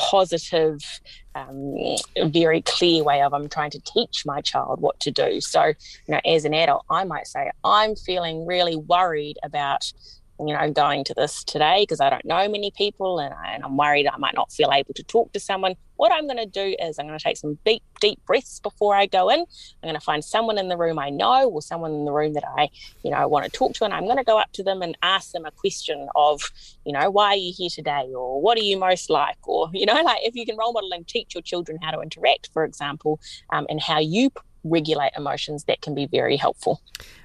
positive, 0.00 1.00
um, 1.34 1.74
very 2.26 2.62
clear 2.62 3.04
way 3.04 3.20
of 3.20 3.34
I'm 3.34 3.48
trying 3.48 3.70
to 3.72 3.80
teach 3.80 4.24
my 4.24 4.40
child 4.40 4.80
what 4.80 4.98
to 5.00 5.10
do. 5.10 5.40
So, 5.42 5.64
you 5.66 5.74
know, 6.08 6.20
as 6.24 6.44
an 6.46 6.54
adult, 6.54 6.86
I 6.88 7.04
might 7.04 7.26
say, 7.26 7.50
I'm 7.64 7.94
feeling 7.94 8.46
really 8.46 8.76
worried 8.76 9.36
about 9.42 9.92
you 10.46 10.56
know, 10.56 10.70
going 10.70 11.04
to 11.04 11.14
this 11.14 11.44
today 11.44 11.82
because 11.82 12.00
I 12.00 12.10
don't 12.10 12.24
know 12.24 12.48
many 12.48 12.70
people 12.70 13.18
and, 13.18 13.34
I, 13.34 13.58
I'm 13.62 13.76
worried 13.76 14.06
I 14.06 14.16
might 14.16 14.34
not 14.34 14.52
feel 14.52 14.70
able 14.72 14.94
to 14.94 15.02
talk 15.02 15.32
to 15.32 15.40
someone. 15.40 15.74
What 15.96 16.12
I'm 16.12 16.26
going 16.26 16.38
to 16.38 16.46
do 16.46 16.74
is 16.80 16.98
I'm 16.98 17.06
going 17.06 17.18
to 17.18 17.22
take 17.22 17.36
some 17.36 17.58
deep, 17.64 17.82
deep 18.00 18.24
breaths 18.26 18.58
before 18.60 18.94
I 18.94 19.06
go 19.06 19.28
in. 19.28 19.40
I'm 19.40 19.46
going 19.82 19.94
to 19.94 20.00
find 20.00 20.24
someone 20.24 20.56
in 20.56 20.68
the 20.68 20.76
room 20.76 20.98
I 20.98 21.10
know 21.10 21.50
or 21.50 21.60
someone 21.60 21.92
in 21.92 22.04
the 22.06 22.12
room 22.12 22.32
that 22.34 22.44
I, 22.56 22.70
you 23.02 23.10
know, 23.10 23.28
want 23.28 23.44
to 23.44 23.50
talk 23.50 23.74
to. 23.74 23.84
And 23.84 23.92
I'm 23.92 24.04
going 24.04 24.16
to 24.16 24.24
go 24.24 24.38
up 24.38 24.50
to 24.52 24.62
them 24.62 24.80
and 24.80 24.96
ask 25.02 25.32
them 25.32 25.44
a 25.44 25.50
question 25.50 26.08
of, 26.14 26.50
you 26.86 26.92
know, 26.92 27.10
why 27.10 27.28
are 27.28 27.36
you 27.36 27.52
here 27.54 27.70
today? 27.70 28.08
Or 28.14 28.40
what 28.40 28.56
are 28.56 28.62
you 28.62 28.78
most 28.78 29.10
like? 29.10 29.36
Or, 29.46 29.68
you 29.74 29.84
know, 29.84 30.00
like 30.04 30.20
if 30.22 30.34
you 30.34 30.46
can 30.46 30.56
role 30.56 30.72
model 30.72 30.92
and 30.92 31.06
teach 31.06 31.34
your 31.34 31.42
children 31.42 31.78
how 31.82 31.90
to 31.90 32.00
interact, 32.00 32.48
for 32.52 32.64
example, 32.64 33.20
um, 33.50 33.66
and 33.68 33.80
how 33.80 33.98
you 33.98 34.30
regulate 34.64 35.12
emotions, 35.16 35.64
that 35.64 35.80
can 35.80 35.94
be 35.94 36.06
very 36.06 36.36
helpful. 36.36 36.80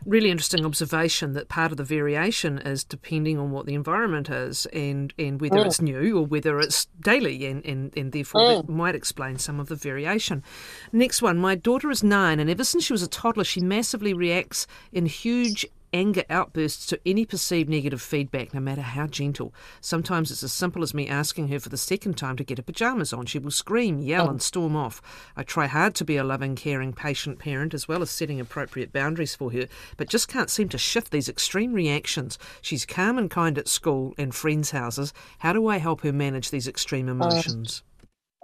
Really 0.06 0.32
interesting 0.32 0.66
observation 0.66 1.34
that 1.34 1.50
part 1.50 1.72
of 1.72 1.78
the 1.78 1.84
variation 1.84 2.60
is 2.60 2.84
depending 2.84 3.38
on 3.38 3.52
what 3.52 3.66
the 3.66 3.74
environment 3.74 4.30
is 4.30 4.66
and, 4.68 5.14
and 5.18 5.42
whether 5.42 5.58
mm. 5.58 5.66
it's 5.66 5.82
new 5.82 6.18
or 6.18 6.26
whether 6.26 6.60
it's 6.60 6.86
daily, 7.02 7.46
and, 7.46 7.66
and, 7.66 7.96
and 7.98 8.12
therefore 8.12 8.42
mm. 8.42 8.58
that 8.58 8.70
might 8.72 8.96
explain 8.96 9.38
some 9.38 9.60
of 9.60 9.68
the 9.68 9.76
variation. 9.76 10.44
Next 10.92 11.22
one 11.22 11.38
My 11.38 11.56
daughter 11.56 11.90
is 11.92 12.04
nine, 12.04 12.40
and 12.40 12.50
ever 12.50 12.64
since 12.64 12.84
she 12.86 12.94
was 12.94 13.04
a 13.04 13.08
toddler, 13.08 13.44
she 13.44 13.62
massively 13.62 14.14
reacts 14.14 14.68
in 14.92 15.06
huge 15.06 15.66
anger 15.96 16.26
outbursts 16.30 16.86
to 16.88 17.00
any 17.06 17.26
perceived 17.26 17.70
negative 17.70 18.02
feedback, 18.02 18.54
no 18.54 18.60
matter 18.60 18.82
how 18.82 19.08
gentle. 19.08 19.54
Sometimes 19.80 20.30
it's 20.30 20.44
as 20.44 20.52
simple 20.52 20.84
as 20.84 20.94
me 20.94 21.08
asking 21.08 21.48
her 21.48 21.60
for 21.60 21.70
the 21.70 21.78
second 21.78 22.18
time 22.18 22.36
to 22.36 22.44
get 22.44 22.58
her 22.58 22.64
pajamas 22.64 23.14
on. 23.14 23.26
She 23.26 23.40
will 23.40 23.50
scream, 23.50 24.00
yell, 24.00 24.28
oh. 24.28 24.32
and 24.32 24.42
storm 24.42 24.76
off. 24.76 25.02
I 25.38 25.44
try 25.44 25.68
hard 25.68 25.96
to 25.96 26.06
be 26.06 26.18
a 26.18 26.24
loving, 26.24 26.56
caring, 26.56 26.92
patient 26.92 27.40
parent, 27.40 27.74
as 27.74 27.88
well 27.88 28.02
as 28.02 28.10
setting 28.10 28.42
appropriate 28.42 28.92
boundaries 28.92 29.36
for 29.36 29.54
her, 29.54 29.68
but 29.96 30.10
just 30.10 30.28
can't 30.28 30.50
seem 30.50 30.68
to 30.70 30.78
shift 30.78 31.12
these 31.12 31.30
extreme 31.30 31.72
reactions. 31.72 32.38
She's 32.62 32.86
calm 32.86 33.18
and 33.18 33.32
kind 33.32 33.58
at 33.58 33.70
school 33.70 34.14
and 34.18 34.36
friends' 34.36 34.72
houses. 34.72 35.14
How 35.40 35.54
do 35.54 35.66
I 35.68 35.78
help 35.78 36.02
her 36.02 36.12
manage 36.12 36.52
these 36.52 36.68
extreme 36.68 37.08
uh, 37.08 37.14
emotions? 37.14 37.84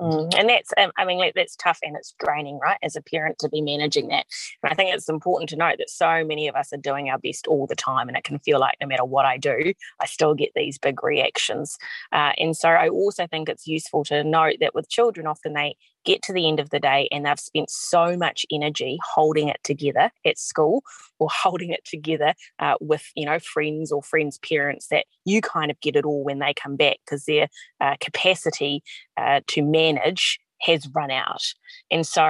Mm. 0.02 0.34
And 0.36 0.50
that's, 0.50 0.74
um, 0.78 0.92
I 0.98 1.06
mean, 1.06 1.32
that's 1.36 1.56
tough 1.56 1.78
and 1.84 1.96
it's 1.96 2.16
draining, 2.20 2.58
right, 2.58 2.80
as 2.82 2.96
a 2.96 3.02
parent 3.02 3.38
to 3.40 3.50
be 3.50 3.62
managing 3.62 4.08
that. 4.08 4.26
And 4.64 4.72
I 4.72 4.76
think 4.76 4.94
it's 4.94 5.08
important 5.08 5.50
to 5.52 5.56
note 5.56 5.76
that 5.78 5.92
so 5.92 6.26
many 6.26 6.48
of 6.48 6.56
us 6.56 6.74
are 6.74 6.78
doing 6.78 7.10
our 7.10 7.20
best 7.20 7.46
all 7.46 7.68
the 7.68 7.76
time, 7.76 8.08
and 8.08 8.18
it 8.18 8.24
can 8.24 8.40
feel 8.40 8.60
like 8.60 8.78
no 8.82 8.88
matter 8.88 9.06
what 9.06 9.26
I 9.26 9.38
do, 9.38 9.74
I 10.00 10.08
still 10.08 10.34
get 10.34 10.52
these 10.56 10.80
big 10.80 11.04
reactions. 11.04 11.78
Uh, 12.12 12.32
and 12.40 12.58
so 12.58 12.70
I 12.70 12.90
also 12.90 13.28
think 13.28 13.48
it's 13.48 13.68
useful 13.68 14.04
to 14.06 14.24
note 14.24 14.56
that 14.62 14.74
with 14.74 14.90
children, 14.90 15.28
often 15.28 15.54
they 15.54 15.76
get 16.06 16.22
to 16.24 16.34
the 16.34 16.48
end 16.48 16.60
of 16.60 16.70
the 16.70 16.80
day 16.80 17.08
and 17.12 17.26
they've 17.26 17.40
spent 17.40 17.70
so 17.70 18.18
much 18.18 18.46
energy 18.52 18.98
holding 19.14 19.48
it 19.48 19.60
together 19.64 20.12
at 20.26 20.38
school 20.38 20.84
or 21.20 21.30
holding 21.32 21.70
it 21.70 21.84
together 21.86 22.34
uh, 22.60 22.76
with 22.80 23.06
you 23.16 23.26
know 23.26 23.40
friends 23.40 23.92
or 23.92 24.02
friends 24.02 24.38
parents 24.40 24.88
that 24.90 25.06
you 25.26 25.42
kind 25.42 25.72
of 25.72 25.80
get 25.82 25.96
it 25.96 26.06
all 26.06 26.24
when 26.24 26.40
they 26.40 26.54
come 26.54 26.76
back 26.76 26.98
because 27.06 27.26
their 27.26 27.48
uh, 27.80 27.96
capacity 28.00 28.84
uh, 29.18 29.42
to 29.48 29.62
manage 29.62 30.40
has 30.62 30.88
run 30.94 31.12
out. 31.12 31.42
And 31.90 32.06
so 32.06 32.22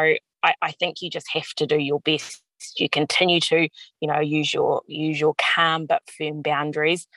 I, 0.44 0.54
I 0.62 0.72
think 0.72 1.02
you 1.02 1.10
just 1.10 1.28
have 1.34 1.50
to 1.58 1.68
do 1.68 1.78
your 1.78 2.00
best. 2.00 2.42
You 2.78 2.90
continue 2.90 3.40
to 3.42 3.68
you 4.00 4.08
know 4.08 4.20
use 4.20 4.54
your 4.54 4.82
use 4.88 5.20
your 5.20 5.34
calm 5.38 5.86
but 5.86 6.04
firm 6.18 6.42
boundaries. 6.42 7.08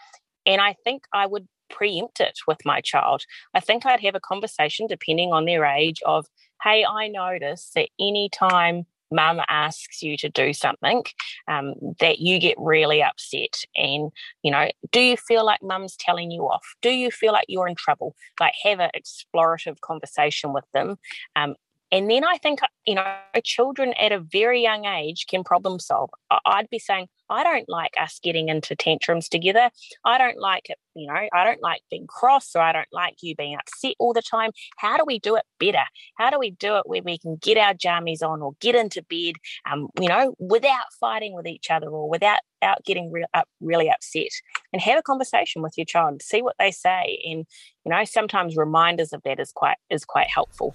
And 0.46 0.60
i 0.60 0.74
think 0.84 1.04
i 1.12 1.26
would 1.26 1.46
preempt 1.70 2.20
it 2.20 2.38
with 2.46 2.58
my 2.64 2.80
child. 2.80 3.24
I 3.54 3.60
think 3.60 3.86
I'd 3.86 4.00
have 4.00 4.14
a 4.14 4.20
conversation, 4.20 4.86
depending 4.86 5.32
on 5.32 5.44
their 5.44 5.64
age, 5.64 6.02
of, 6.06 6.26
hey, 6.62 6.84
I 6.84 7.08
notice 7.08 7.70
that 7.74 7.88
anytime 7.98 8.86
mum 9.10 9.40
asks 9.48 10.02
you 10.02 10.16
to 10.16 10.28
do 10.28 10.52
something 10.52 11.04
um, 11.46 11.74
that 12.00 12.18
you 12.18 12.38
get 12.38 12.56
really 12.58 13.02
upset 13.02 13.62
and 13.76 14.10
you 14.42 14.50
know 14.50 14.68
do 14.90 15.00
you 15.00 15.16
feel 15.16 15.44
like 15.44 15.62
mum's 15.62 15.94
telling 15.96 16.30
you 16.30 16.42
off 16.42 16.74
do 16.82 16.90
you 16.90 17.10
feel 17.10 17.32
like 17.32 17.44
you're 17.46 17.68
in 17.68 17.76
trouble 17.76 18.16
like 18.40 18.54
have 18.62 18.80
an 18.80 18.90
explorative 18.96 19.78
conversation 19.80 20.52
with 20.52 20.64
them 20.72 20.96
um, 21.36 21.54
and 21.94 22.10
then 22.10 22.24
I 22.24 22.38
think, 22.38 22.58
you 22.86 22.96
know, 22.96 23.14
children 23.44 23.92
at 23.92 24.10
a 24.10 24.18
very 24.18 24.60
young 24.60 24.84
age 24.84 25.26
can 25.28 25.44
problem 25.44 25.78
solve. 25.78 26.10
I'd 26.44 26.68
be 26.68 26.80
saying, 26.80 27.06
I 27.30 27.42
don't 27.42 27.68
like 27.68 27.92
us 28.00 28.20
getting 28.22 28.48
into 28.48 28.76
tantrums 28.76 29.28
together. 29.28 29.70
I 30.04 30.18
don't 30.18 30.38
like 30.38 30.68
it, 30.70 30.78
you 30.94 31.06
know, 31.06 31.28
I 31.32 31.44
don't 31.44 31.62
like 31.62 31.82
being 31.90 32.06
cross 32.06 32.54
or 32.54 32.60
I 32.60 32.72
don't 32.72 32.88
like 32.92 33.16
you 33.22 33.34
being 33.34 33.56
upset 33.56 33.94
all 33.98 34.12
the 34.12 34.22
time. 34.22 34.50
How 34.78 34.96
do 34.96 35.04
we 35.06 35.18
do 35.18 35.36
it 35.36 35.44
better? 35.58 35.84
How 36.16 36.30
do 36.30 36.38
we 36.38 36.52
do 36.52 36.76
it 36.76 36.82
where 36.86 37.02
we 37.02 37.18
can 37.18 37.36
get 37.36 37.56
our 37.56 37.74
jammies 37.74 38.22
on 38.22 38.42
or 38.42 38.52
get 38.60 38.74
into 38.74 39.02
bed, 39.02 39.34
um, 39.70 39.88
you 40.00 40.08
know, 40.08 40.34
without 40.38 40.92
fighting 41.00 41.34
with 41.34 41.46
each 41.46 41.70
other 41.70 41.88
or 41.88 42.08
without 42.08 42.40
out 42.62 42.84
getting 42.84 43.10
re- 43.10 43.26
up, 43.34 43.48
really 43.60 43.90
upset 43.90 44.28
and 44.72 44.80
have 44.80 44.98
a 44.98 45.02
conversation 45.02 45.62
with 45.62 45.74
your 45.76 45.84
child, 45.84 46.22
see 46.22 46.42
what 46.42 46.56
they 46.58 46.70
say. 46.70 47.20
And, 47.24 47.46
you 47.84 47.90
know, 47.90 48.04
sometimes 48.04 48.56
reminders 48.56 49.12
of 49.12 49.22
that 49.24 49.38
is 49.38 49.52
quite, 49.52 49.76
is 49.90 50.04
quite 50.04 50.28
helpful. 50.28 50.74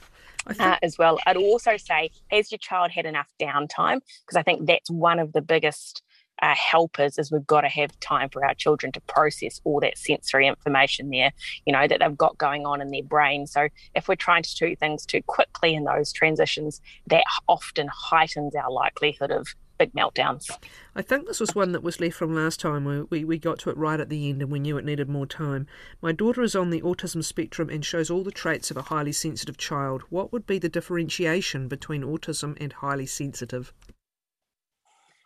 Uh, 0.57 0.77
as 0.81 0.97
well. 0.97 1.19
I'd 1.27 1.37
also 1.37 1.77
say, 1.77 2.09
has 2.31 2.51
your 2.51 2.57
child 2.57 2.89
had 2.91 3.05
enough 3.05 3.27
downtime? 3.39 3.99
Because 4.25 4.35
I 4.35 4.41
think 4.41 4.65
that's 4.65 4.89
one 4.89 5.19
of 5.19 5.33
the 5.33 5.41
biggest 5.41 6.01
uh, 6.41 6.55
helpers 6.55 7.17
is 7.17 7.31
we've 7.31 7.45
got 7.47 7.61
to 7.61 7.69
have 7.69 7.97
time 7.99 8.29
for 8.29 8.45
our 8.45 8.53
children 8.53 8.91
to 8.93 9.01
process 9.01 9.61
all 9.63 9.79
that 9.79 9.97
sensory 9.97 10.47
information 10.47 11.09
there, 11.09 11.31
you 11.65 11.73
know, 11.73 11.87
that 11.87 11.99
they've 11.99 12.17
got 12.17 12.37
going 12.37 12.65
on 12.65 12.81
in 12.81 12.91
their 12.91 13.03
brain. 13.03 13.47
So 13.47 13.67
if 13.95 14.07
we're 14.07 14.15
trying 14.15 14.43
to 14.43 14.55
do 14.55 14.75
things 14.75 15.05
too 15.05 15.21
quickly 15.27 15.73
in 15.73 15.83
those 15.83 16.11
transitions, 16.11 16.81
that 17.07 17.23
often 17.47 17.89
heightens 17.91 18.55
our 18.55 18.71
likelihood 18.71 19.31
of 19.31 19.47
big 19.79 19.93
meltdowns. 19.93 20.51
I 20.93 21.01
think 21.01 21.25
this 21.25 21.39
was 21.39 21.55
one 21.55 21.71
that 21.71 21.81
was 21.81 21.99
left 21.99 22.17
from 22.17 22.35
last 22.35 22.59
time. 22.59 22.83
We, 22.83 23.01
we, 23.03 23.23
we 23.23 23.39
got 23.39 23.59
to 23.59 23.69
it 23.69 23.77
right 23.77 23.99
at 23.99 24.09
the 24.09 24.29
end 24.29 24.41
and 24.41 24.51
we 24.51 24.59
knew 24.59 24.77
it 24.77 24.85
needed 24.85 25.09
more 25.09 25.25
time. 25.25 25.65
My 26.01 26.11
daughter 26.11 26.43
is 26.43 26.55
on 26.55 26.69
the 26.69 26.81
autism 26.81 27.23
spectrum 27.23 27.69
and 27.69 27.83
shows 27.83 28.09
all 28.09 28.23
the 28.23 28.31
traits 28.31 28.69
of 28.69 28.77
a 28.77 28.83
highly 28.83 29.13
sensitive 29.13 29.57
child. 29.57 30.03
What 30.09 30.31
would 30.31 30.45
be 30.45 30.59
the 30.59 30.69
differentiation 30.69 31.67
between 31.69 32.03
autism 32.03 32.57
and 32.59 32.73
highly 32.73 33.05
sensitive? 33.05 33.73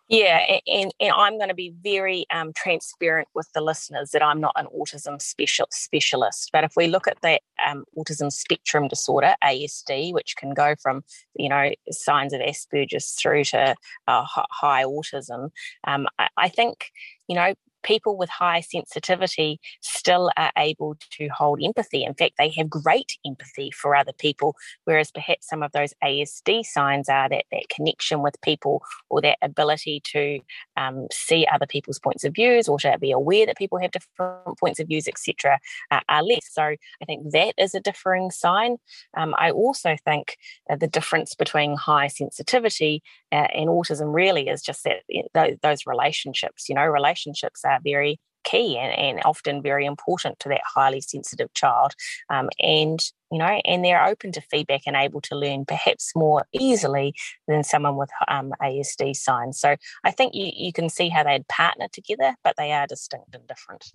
Yeah, 0.09 0.57
and, 0.67 0.93
and 0.99 1.11
I'm 1.15 1.37
going 1.37 1.49
to 1.49 1.55
be 1.55 1.73
very 1.81 2.25
um, 2.31 2.51
transparent 2.55 3.29
with 3.33 3.47
the 3.53 3.61
listeners 3.61 4.11
that 4.11 4.21
I'm 4.21 4.41
not 4.41 4.51
an 4.57 4.67
autism 4.67 5.21
special, 5.21 5.67
specialist. 5.71 6.49
But 6.51 6.65
if 6.65 6.73
we 6.75 6.87
look 6.87 7.07
at 7.07 7.21
that 7.21 7.41
um, 7.65 7.85
autism 7.97 8.31
spectrum 8.31 8.89
disorder, 8.89 9.33
ASD, 9.43 10.13
which 10.13 10.35
can 10.35 10.53
go 10.53 10.75
from 10.81 11.03
you 11.35 11.47
know 11.47 11.71
signs 11.89 12.33
of 12.33 12.41
Asperger's 12.41 13.11
through 13.11 13.45
to 13.45 13.75
uh, 14.07 14.25
high 14.27 14.83
autism, 14.83 15.51
um, 15.85 16.07
I, 16.19 16.27
I 16.35 16.49
think 16.49 16.91
you 17.29 17.35
know 17.35 17.53
people 17.83 18.17
with 18.17 18.29
high 18.29 18.61
sensitivity 18.61 19.59
still 19.81 20.31
are 20.37 20.51
able 20.57 20.95
to 21.11 21.27
hold 21.27 21.61
empathy. 21.63 22.03
In 22.03 22.13
fact, 22.13 22.33
they 22.37 22.49
have 22.51 22.69
great 22.69 23.17
empathy 23.25 23.71
for 23.71 23.95
other 23.95 24.13
people, 24.13 24.55
whereas 24.85 25.11
perhaps 25.11 25.47
some 25.47 25.63
of 25.63 25.71
those 25.71 25.93
ASD 26.03 26.65
signs 26.65 27.09
are 27.09 27.29
that 27.29 27.45
that 27.51 27.69
connection 27.69 28.21
with 28.21 28.39
people 28.41 28.81
or 29.09 29.21
that 29.21 29.37
ability 29.41 30.01
to 30.05 30.39
um, 30.77 31.07
see 31.11 31.47
other 31.51 31.65
people's 31.65 31.99
points 31.99 32.23
of 32.23 32.33
views 32.33 32.67
or 32.67 32.79
to 32.79 32.97
be 32.99 33.11
aware 33.11 33.45
that 33.45 33.57
people 33.57 33.79
have 33.79 33.91
different 33.91 34.57
points 34.59 34.79
of 34.79 34.87
views, 34.87 35.07
etc., 35.07 35.59
uh, 35.91 35.99
are 36.09 36.23
less. 36.23 36.47
So 36.51 36.63
I 36.63 37.05
think 37.05 37.31
that 37.31 37.53
is 37.57 37.75
a 37.75 37.79
differing 37.79 38.31
sign. 38.31 38.77
Um, 39.15 39.35
I 39.37 39.51
also 39.51 39.95
think 40.05 40.37
the 40.79 40.87
difference 40.87 41.35
between 41.35 41.75
high 41.75 42.07
sensitivity 42.07 43.03
uh, 43.31 43.47
and 43.53 43.69
autism 43.69 44.13
really 44.13 44.47
is 44.47 44.61
just 44.61 44.83
that 44.83 45.03
those, 45.33 45.57
those 45.61 45.85
relationships. 45.85 46.69
You 46.69 46.75
know, 46.75 46.85
relationships 46.85 47.61
are 47.65 47.72
are 47.73 47.81
very 47.83 48.19
key 48.43 48.77
and, 48.77 48.93
and 48.97 49.21
often 49.25 49.61
very 49.61 49.85
important 49.85 50.39
to 50.39 50.49
that 50.49 50.61
highly 50.65 51.01
sensitive 51.01 51.53
child. 51.53 51.93
Um, 52.29 52.49
and 52.59 52.99
you 53.31 53.39
know, 53.39 53.59
and 53.65 53.83
they're 53.83 54.05
open 54.05 54.31
to 54.33 54.41
feedback 54.41 54.81
and 54.85 54.95
able 54.95 55.21
to 55.21 55.35
learn 55.35 55.65
perhaps 55.65 56.11
more 56.15 56.45
easily 56.53 57.15
than 57.47 57.63
someone 57.63 57.95
with 57.95 58.09
um, 58.27 58.53
ASD 58.61 59.15
signs. 59.15 59.59
So 59.59 59.75
I 60.03 60.11
think 60.11 60.35
you, 60.35 60.51
you 60.53 60.71
can 60.71 60.87
see 60.87 61.09
how 61.09 61.23
they'd 61.23 61.47
partner 61.47 61.87
together, 61.91 62.35
but 62.43 62.55
they 62.57 62.71
are 62.73 62.85
distinct 62.85 63.33
and 63.33 63.47
different. 63.47 63.91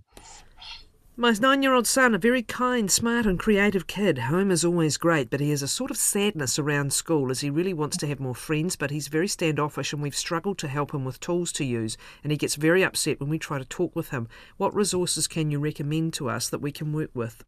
My 1.20 1.32
nine 1.32 1.64
year 1.64 1.75
old 1.75 1.88
son, 1.88 2.14
a 2.14 2.18
very 2.18 2.44
kind, 2.44 2.88
smart, 2.88 3.26
and 3.26 3.40
creative 3.40 3.88
kid. 3.88 4.18
Home 4.18 4.52
is 4.52 4.64
always 4.64 4.96
great, 4.96 5.30
but 5.30 5.40
he 5.40 5.50
has 5.50 5.62
a 5.62 5.66
sort 5.66 5.90
of 5.90 5.96
sadness 5.96 6.60
around 6.60 6.92
school 6.92 7.32
as 7.32 7.40
he 7.40 7.50
really 7.50 7.75
wants 7.75 7.96
to 7.96 8.06
have 8.06 8.20
more 8.20 8.37
friends, 8.37 8.76
but 8.76 8.92
he's 8.92 9.08
very 9.08 9.26
standoffish 9.26 9.92
and 9.92 10.00
we've 10.00 10.14
struggled 10.14 10.58
to 10.58 10.68
help 10.68 10.94
him 10.94 11.04
with 11.04 11.18
tools 11.18 11.50
to 11.54 11.64
use. 11.64 11.96
And 12.22 12.30
he 12.30 12.38
gets 12.38 12.54
very 12.54 12.84
upset 12.84 13.18
when 13.18 13.28
we 13.28 13.37
try 13.40 13.58
to 13.58 13.64
talk 13.64 13.96
with 13.96 14.10
him. 14.10 14.28
What 14.58 14.72
resources 14.76 15.26
can 15.26 15.50
you 15.50 15.58
recommend 15.58 16.12
to 16.14 16.30
us 16.30 16.48
that 16.50 16.60
we 16.60 16.70
can 16.70 16.92
work 16.92 17.10
with? 17.14 17.42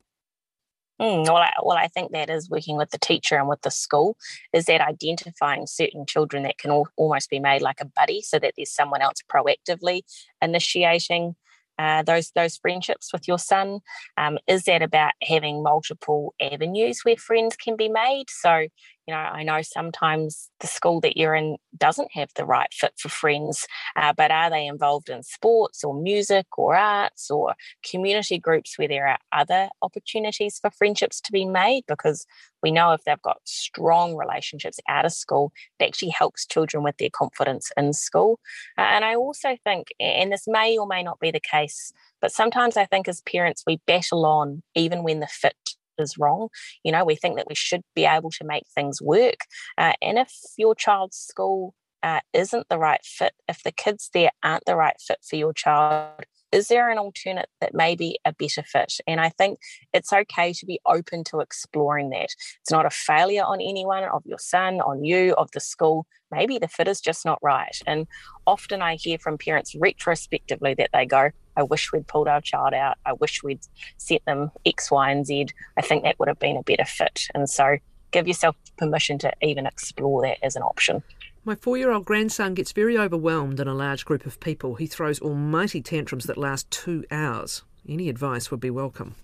Mm, 1.00 1.26
well, 1.26 1.36
I, 1.36 1.52
well, 1.62 1.78
I 1.78 1.86
think 1.86 2.10
that 2.10 2.28
is 2.28 2.50
working 2.50 2.76
with 2.76 2.90
the 2.90 2.98
teacher 2.98 3.36
and 3.36 3.48
with 3.48 3.62
the 3.62 3.70
school, 3.70 4.16
is 4.52 4.64
that 4.64 4.80
identifying 4.80 5.68
certain 5.68 6.06
children 6.06 6.42
that 6.42 6.58
can 6.58 6.72
al- 6.72 6.90
almost 6.96 7.30
be 7.30 7.38
made 7.38 7.62
like 7.62 7.80
a 7.80 7.86
buddy 7.86 8.20
so 8.20 8.40
that 8.40 8.54
there's 8.56 8.74
someone 8.74 9.00
else 9.00 9.22
proactively 9.32 10.00
initiating 10.42 11.36
uh, 11.80 12.02
those 12.02 12.30
those 12.34 12.56
friendships 12.58 13.12
with 13.12 13.26
your 13.26 13.38
son? 13.38 13.80
Um, 14.16 14.38
is 14.46 14.64
that 14.64 14.82
about 14.82 15.12
having 15.22 15.62
multiple 15.62 16.34
avenues 16.40 17.00
where 17.04 17.16
friends 17.16 17.56
can 17.56 17.76
be 17.76 17.88
made? 17.88 18.26
So 18.28 18.66
you 19.06 19.14
know, 19.14 19.20
I 19.20 19.42
know 19.42 19.60
sometimes 19.62 20.50
the 20.60 20.66
school 20.66 21.00
that 21.00 21.16
you're 21.16 21.34
in 21.34 21.56
doesn't 21.76 22.12
have 22.12 22.30
the 22.36 22.44
right 22.44 22.72
fit 22.72 22.92
for 22.98 23.08
friends, 23.08 23.66
uh, 23.96 24.12
but 24.16 24.30
are 24.30 24.50
they 24.50 24.66
involved 24.66 25.08
in 25.08 25.22
sports 25.22 25.82
or 25.82 26.00
music 26.00 26.46
or 26.56 26.76
arts 26.76 27.30
or 27.30 27.54
community 27.88 28.38
groups 28.38 28.78
where 28.78 28.88
there 28.88 29.08
are 29.08 29.18
other 29.32 29.68
opportunities 29.82 30.58
for 30.58 30.70
friendships 30.70 31.20
to 31.22 31.32
be 31.32 31.44
made? 31.44 31.84
Because 31.88 32.26
we 32.62 32.70
know 32.70 32.92
if 32.92 33.02
they've 33.04 33.20
got 33.22 33.40
strong 33.44 34.16
relationships 34.16 34.78
out 34.88 35.04
of 35.04 35.12
school, 35.12 35.52
it 35.78 35.84
actually 35.84 36.10
helps 36.10 36.46
children 36.46 36.84
with 36.84 36.96
their 36.98 37.10
confidence 37.10 37.72
in 37.76 37.92
school. 37.92 38.38
Uh, 38.78 38.82
and 38.82 39.04
I 39.04 39.14
also 39.14 39.56
think, 39.64 39.88
and 39.98 40.30
this 40.30 40.44
may 40.46 40.76
or 40.78 40.86
may 40.86 41.02
not 41.02 41.18
be 41.20 41.30
the 41.30 41.40
case, 41.40 41.92
but 42.20 42.32
sometimes 42.32 42.76
I 42.76 42.84
think 42.84 43.08
as 43.08 43.22
parents, 43.22 43.64
we 43.66 43.80
battle 43.86 44.26
on 44.26 44.62
even 44.74 45.02
when 45.02 45.20
the 45.20 45.26
fit 45.26 45.56
is 46.00 46.18
wrong. 46.18 46.48
You 46.82 46.92
know, 46.92 47.04
we 47.04 47.16
think 47.16 47.36
that 47.36 47.48
we 47.48 47.54
should 47.54 47.82
be 47.94 48.04
able 48.04 48.30
to 48.32 48.44
make 48.44 48.64
things 48.74 49.00
work. 49.00 49.40
Uh, 49.78 49.92
and 50.02 50.18
if 50.18 50.32
your 50.56 50.74
child's 50.74 51.16
school 51.16 51.74
uh, 52.02 52.20
isn't 52.32 52.68
the 52.68 52.78
right 52.78 53.04
fit, 53.04 53.34
if 53.48 53.62
the 53.62 53.72
kids 53.72 54.10
there 54.12 54.30
aren't 54.42 54.64
the 54.64 54.76
right 54.76 54.96
fit 55.06 55.18
for 55.28 55.36
your 55.36 55.52
child, 55.52 56.24
is 56.52 56.66
there 56.68 56.90
an 56.90 56.98
alternate 56.98 57.48
that 57.60 57.74
may 57.74 57.94
be 57.94 58.18
a 58.24 58.32
better 58.32 58.62
fit? 58.62 58.94
And 59.06 59.20
I 59.20 59.28
think 59.28 59.60
it's 59.92 60.12
okay 60.12 60.52
to 60.54 60.66
be 60.66 60.80
open 60.84 61.22
to 61.24 61.40
exploring 61.40 62.10
that. 62.10 62.30
It's 62.60 62.70
not 62.70 62.86
a 62.86 62.90
failure 62.90 63.44
on 63.44 63.60
anyone, 63.60 64.04
of 64.04 64.22
your 64.26 64.38
son, 64.38 64.80
on 64.80 65.04
you, 65.04 65.34
of 65.34 65.50
the 65.52 65.60
school. 65.60 66.06
Maybe 66.32 66.58
the 66.58 66.68
fit 66.68 66.88
is 66.88 67.00
just 67.00 67.24
not 67.24 67.38
right. 67.42 67.76
And 67.86 68.06
often 68.46 68.82
I 68.82 68.96
hear 68.96 69.18
from 69.18 69.38
parents 69.38 69.76
retrospectively 69.78 70.74
that 70.74 70.90
they 70.92 71.06
go, 71.06 71.30
I 71.60 71.64
wish 71.64 71.92
we'd 71.92 72.06
pulled 72.06 72.26
our 72.26 72.40
child 72.40 72.72
out. 72.72 72.96
I 73.04 73.12
wish 73.12 73.42
we'd 73.42 73.60
set 73.98 74.24
them 74.24 74.50
X, 74.64 74.90
Y, 74.90 75.10
and 75.10 75.26
Z. 75.26 75.48
I 75.76 75.82
think 75.82 76.04
that 76.04 76.18
would 76.18 76.28
have 76.28 76.38
been 76.38 76.56
a 76.56 76.62
better 76.62 76.86
fit. 76.86 77.26
And 77.34 77.48
so 77.48 77.76
give 78.12 78.26
yourself 78.26 78.56
permission 78.78 79.18
to 79.18 79.32
even 79.42 79.66
explore 79.66 80.22
that 80.22 80.38
as 80.42 80.56
an 80.56 80.62
option. 80.62 81.02
My 81.44 81.54
four 81.54 81.76
year 81.76 81.90
old 81.92 82.06
grandson 82.06 82.54
gets 82.54 82.72
very 82.72 82.96
overwhelmed 82.96 83.60
in 83.60 83.68
a 83.68 83.74
large 83.74 84.06
group 84.06 84.24
of 84.24 84.40
people. 84.40 84.76
He 84.76 84.86
throws 84.86 85.20
almighty 85.20 85.82
tantrums 85.82 86.24
that 86.24 86.38
last 86.38 86.70
two 86.70 87.04
hours. 87.10 87.62
Any 87.86 88.08
advice 88.08 88.50
would 88.50 88.60
be 88.60 88.70
welcome. 88.70 89.16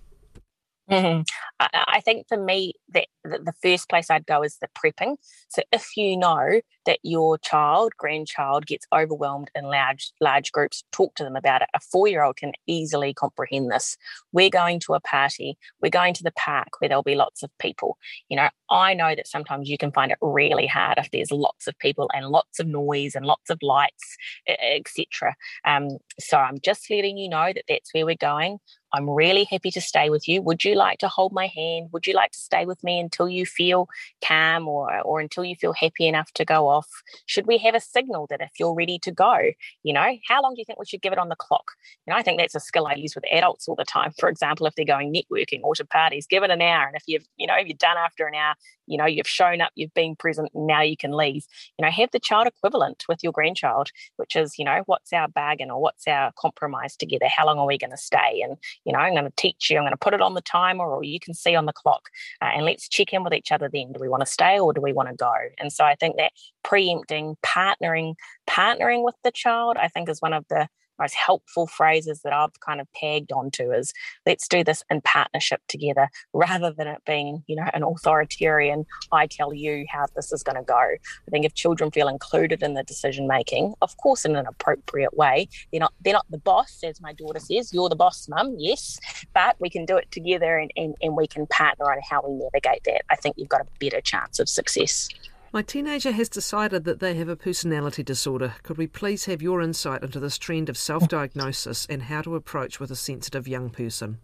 Mm-hmm. 0.91 1.23
I, 1.59 1.85
I, 1.89 2.01
think 2.01 2.29
for 2.29 2.39
me, 2.39 2.75
that 2.93 3.09
the 3.27 3.55
first 3.63 3.89
place 3.89 4.11
I'd 4.11 4.27
go 4.27 4.43
is 4.43 4.59
the 4.59 4.69
prepping. 4.69 5.17
So 5.49 5.63
if 5.73 5.97
you 5.97 6.17
know 6.17 6.61
that 6.87 6.99
your 7.03 7.39
child, 7.39 7.93
grandchild, 7.99 8.67
gets 8.67 8.87
overwhelmed 8.95 9.51
in 9.55 9.65
large 9.65 10.13
large 10.21 10.53
groups, 10.53 10.85
talk 10.93 11.15
to 11.17 11.25
them 11.25 11.37
about 11.37 11.63
it. 11.63 11.69
A 11.75 11.81
four 11.81 12.09
year 12.09 12.23
old 12.23 12.37
can 12.37 12.53
easily 12.67 13.13
comprehend 13.15 13.71
this. 13.71 13.97
We're 14.33 14.51
going 14.51 14.81
to 14.81 14.95
a 14.95 15.01
party. 15.01 15.59
We're 15.83 15.91
going 15.91 16.15
to 16.15 16.23
the 16.23 16.33
park 16.33 16.69
where 16.79 16.89
there'll 16.89 17.03
be 17.03 17.15
lots 17.15 17.43
of 17.43 17.51
people. 17.59 17.99
You 18.29 18.37
know, 18.37 18.49
I 18.71 18.95
know 18.95 19.15
that 19.15 19.29
sometimes 19.29 19.69
you 19.69 19.79
can 19.79 19.93
find 19.93 20.11
it 20.11 20.19
really 20.21 20.67
hard 20.67 20.99
if 20.99 21.11
there's 21.11 21.31
lots 21.31 21.67
of 21.67 21.79
people 21.79 22.11
and 22.15 22.29
lots 22.29 22.59
of 22.59 22.67
noise 22.67 23.15
and 23.15 23.27
lots 23.27 23.51
of 23.51 23.59
lights, 23.63 24.17
etc. 24.49 25.35
Um, 25.65 25.99
so 26.19 26.39
I'm 26.39 26.59
just 26.65 26.91
letting 26.91 27.19
you 27.19 27.29
know 27.29 27.53
that 27.53 27.65
that's 27.69 27.93
where 27.93 28.07
we're 28.07 28.17
going. 28.17 28.59
I'm 28.93 29.11
really 29.11 29.45
happy 29.45 29.71
to 29.73 29.81
stay 29.81 30.11
with 30.11 30.27
you. 30.27 30.41
Would 30.43 30.65
you 30.65 30.75
like 30.75 30.99
to 30.99 31.09
hold 31.09 31.33
my 31.33 31.49
hand? 31.49 31.91
Would 31.93 32.07
you 32.07 32.15
like 32.15 32.33
to 32.33 32.39
stay 32.39 32.65
with 32.65 32.83
me 32.83 32.99
until 33.17 33.29
you 33.29 33.47
feel 33.47 33.89
calm 34.25 34.69
or, 34.69 35.01
or 35.01 35.21
until 35.21 35.45
you 35.45 35.57
feel 35.57 35.73
happy 35.73 36.07
enough 36.07 36.33
to 36.33 36.45
go 36.45 36.69
off? 36.69 36.89
Should 37.27 37.47
we 37.47 37.59
have 37.59 37.75
a 37.75 37.81
signal 37.81 38.27
that 38.31 38.41
if 38.41 38.51
you're 38.59 38.75
ready 38.75 38.99
to 39.01 39.11
go, 39.11 39.53
you 39.83 39.93
know, 39.93 40.17
how 40.29 40.43
long 40.43 40.55
do 40.55 40.61
you 40.61 40.65
think 40.65 40.79
we 40.79 40.87
should 40.87 41.03
give 41.03 41.13
it 41.13 41.19
on 41.19 41.29
the 41.29 41.37
clock? 41.37 41.73
You 42.07 42.13
know, 42.13 42.19
I 42.19 42.23
think 42.23 42.39
that's 42.39 42.55
a 42.55 42.61
skill 42.61 42.87
I 42.87 42.95
use 42.95 43.15
with 43.15 43.25
adults 43.33 43.69
all 43.69 43.77
the 43.77 43.85
time. 43.85 44.13
For 44.19 44.29
example, 44.29 44.67
if 44.67 44.75
they're 44.75 44.85
going 44.85 45.13
networking 45.13 45.61
or 45.63 45.75
to 45.75 45.85
parties, 45.85 46.27
give 46.27 46.43
it 46.43 46.51
an 46.51 46.63
hour. 46.63 46.87
And 46.87 46.97
if 46.97 47.03
you've, 47.07 47.27
you 47.37 47.47
know, 47.47 47.55
if 47.57 47.67
you're 47.67 47.77
done 47.79 47.97
after 47.97 48.27
an 48.27 48.35
hour, 48.35 48.55
you 48.87 48.99
know, 48.99 49.07
you've 49.07 49.29
shown 49.29 49.61
up, 49.61 49.73
you've 49.75 49.95
been 49.95 50.17
present, 50.17 50.51
now 50.55 50.83
you 50.83 50.97
can 50.97 51.13
leave. 51.13 51.45
You 51.79 51.85
know, 51.85 51.91
have 51.91 52.11
the 52.13 52.21
child 52.21 52.47
equivalent 52.47 53.05
with 53.09 53.23
your 53.23 53.33
grandchild, 53.33 53.91
which 54.17 54.37
is, 54.37 54.59
you 54.59 54.65
know, 54.65 54.83
what's 54.87 55.13
our 55.13 55.29
bargain 55.29 55.71
or 55.71 55.81
what's 55.81 56.07
our 56.07 56.33
compromise 56.39 56.97
together? 56.97 57.27
How 57.29 57.47
long 57.47 57.59
are 57.59 57.67
we 57.67 57.79
going 57.79 57.91
to 57.91 57.97
stay? 57.97 58.41
And, 58.43 58.57
you 58.85 58.93
know, 58.93 58.99
I'm 58.99 59.15
going 59.15 59.25
to 59.25 59.33
teach 59.37 59.71
you, 59.71 59.79
I'm 59.79 59.83
going 59.83 59.93
to 59.93 59.97
put 59.97 60.15
it 60.15 60.21
on 60.21 60.35
the 60.35 60.41
timer 60.41 60.85
or 60.85 61.03
you 61.03 61.21
can 61.21 61.35
see 61.35 61.55
on 61.55 61.67
the 61.67 61.73
clock. 61.73 62.09
Uh, 62.41 62.51
and 62.55 62.65
let's 62.65 62.89
check 62.89 63.13
in 63.13 63.25
with 63.25 63.35
each 63.35 63.53
other 63.53 63.69
then. 63.73 63.93
Do 63.93 64.01
we 64.01 64.09
want 64.09 64.25
to 64.25 64.31
stay 64.31 64.59
or 64.59 64.73
do 64.73 64.81
we 64.81 64.93
want 64.93 65.09
to 65.09 65.15
go? 65.15 65.35
And 65.59 65.73
so 65.73 65.85
I 65.85 65.95
think 65.95 66.17
that 66.17 66.33
preempting, 66.63 67.37
partnering, 67.45 68.15
partnering 68.49 69.05
with 69.05 69.15
the 69.25 69.31
child, 69.31 69.77
I 69.77 69.89
think 69.89 70.09
is 70.09 70.21
one 70.21 70.33
of 70.33 70.45
the 70.49 70.69
most 70.99 71.15
helpful 71.15 71.67
phrases 71.67 72.21
that 72.23 72.33
I've 72.33 72.59
kind 72.61 72.81
of 72.81 72.87
pegged 72.93 73.33
onto 73.33 73.73
is 73.73 73.93
let's 74.25 74.49
do 74.49 74.65
this 74.65 74.83
in 74.91 75.01
partnership 75.03 75.61
together 75.69 76.09
rather 76.33 76.73
than 76.73 76.87
it 76.87 77.03
being, 77.07 77.43
you 77.47 77.57
know, 77.57 77.69
an 77.75 77.83
authoritarian, 77.83 78.85
I 79.13 79.27
tell 79.27 79.53
you 79.53 79.87
how 79.89 80.07
this 80.15 80.33
is 80.33 80.43
going 80.43 80.57
to 80.57 80.63
go. 80.63 80.75
I 80.75 81.31
think 81.31 81.45
if 81.45 81.55
children 81.55 81.91
feel 81.91 82.09
included 82.09 82.63
in 82.63 82.75
the 82.75 82.83
decision 82.83 83.27
making, 83.27 83.75
of 83.83 83.97
course 83.97 84.25
in 84.25 84.37
an 84.37 84.47
appropriate 84.47 85.17
way, 85.17 85.49
they're 85.71 85.81
not 85.81 85.95
they're 86.03 86.13
not 86.13 86.27
the 86.31 86.39
boss, 86.39 86.81
as 86.85 87.01
my 87.01 87.13
daughter 87.13 87.41
says, 87.41 87.73
you're 87.73 87.89
the 87.89 87.97
boss, 87.97 88.29
mum, 88.29 88.55
yes. 88.59 88.99
But 89.35 89.57
we 89.61 89.71
can 89.71 89.85
do 89.85 89.97
it 89.97 90.11
together 90.11 90.59
and, 90.59 90.71
and, 90.77 90.95
and 91.01 91.17
we 91.17 91.27
can 91.27 91.47
partner 91.47 91.91
on 91.91 91.99
how 92.09 92.23
we 92.27 92.35
navigate 92.35 92.85
that. 92.85 93.03
I 93.11 93.17
think 93.17 93.37
you've 93.39 93.49
got 93.49 93.61
a 93.61 93.67
better 93.79 94.01
chance 94.01 94.39
of 94.39 94.49
success. 94.49 95.09
My 95.53 95.63
teenager 95.63 96.13
has 96.13 96.29
decided 96.29 96.85
that 96.85 97.01
they 97.01 97.15
have 97.15 97.29
a 97.29 97.37
personality 97.37 98.03
disorder. 98.03 98.55
Could 98.63 98.77
we 98.77 98.87
please 98.87 99.25
have 99.27 99.41
your 99.41 99.63
insight 99.63 100.03
into 100.03 100.21
this 100.21 100.39
trend 100.39 100.69
of 100.69 100.77
self 100.77 101.09
diagnosis 101.09 101.87
and 101.89 102.03
how 102.03 102.23
to 102.23 102.35
approach 102.35 102.79
with 102.81 102.91
a 102.91 102.97
sensitive 102.97 103.49
young 103.49 103.71
person? 103.71 104.19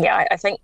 Yeah, 0.00 0.24
I 0.30 0.36
think 0.36 0.60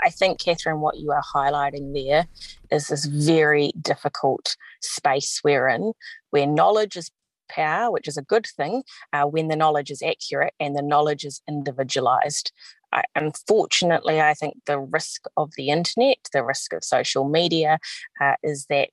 I 0.00 0.10
think 0.10 0.40
Catherine, 0.40 0.80
what 0.80 0.98
you 0.98 1.10
are 1.10 1.22
highlighting 1.34 1.92
there 1.92 2.26
is 2.70 2.88
this 2.88 3.04
very 3.04 3.72
difficult 3.80 4.56
space 4.80 5.40
we're 5.44 5.68
in, 5.68 5.92
where 6.30 6.46
knowledge 6.46 6.96
is 6.96 7.10
power, 7.48 7.90
which 7.90 8.06
is 8.06 8.16
a 8.16 8.22
good 8.22 8.46
thing 8.46 8.82
uh, 9.12 9.24
when 9.24 9.48
the 9.48 9.56
knowledge 9.56 9.90
is 9.90 10.02
accurate 10.02 10.54
and 10.60 10.76
the 10.76 10.82
knowledge 10.82 11.24
is 11.24 11.42
individualized. 11.48 12.52
I, 12.92 13.02
unfortunately, 13.14 14.20
I 14.20 14.34
think 14.34 14.54
the 14.66 14.78
risk 14.78 15.24
of 15.36 15.52
the 15.56 15.68
internet, 15.68 16.18
the 16.32 16.44
risk 16.44 16.72
of 16.72 16.84
social 16.84 17.28
media, 17.28 17.78
uh, 18.20 18.34
is 18.42 18.66
that 18.70 18.90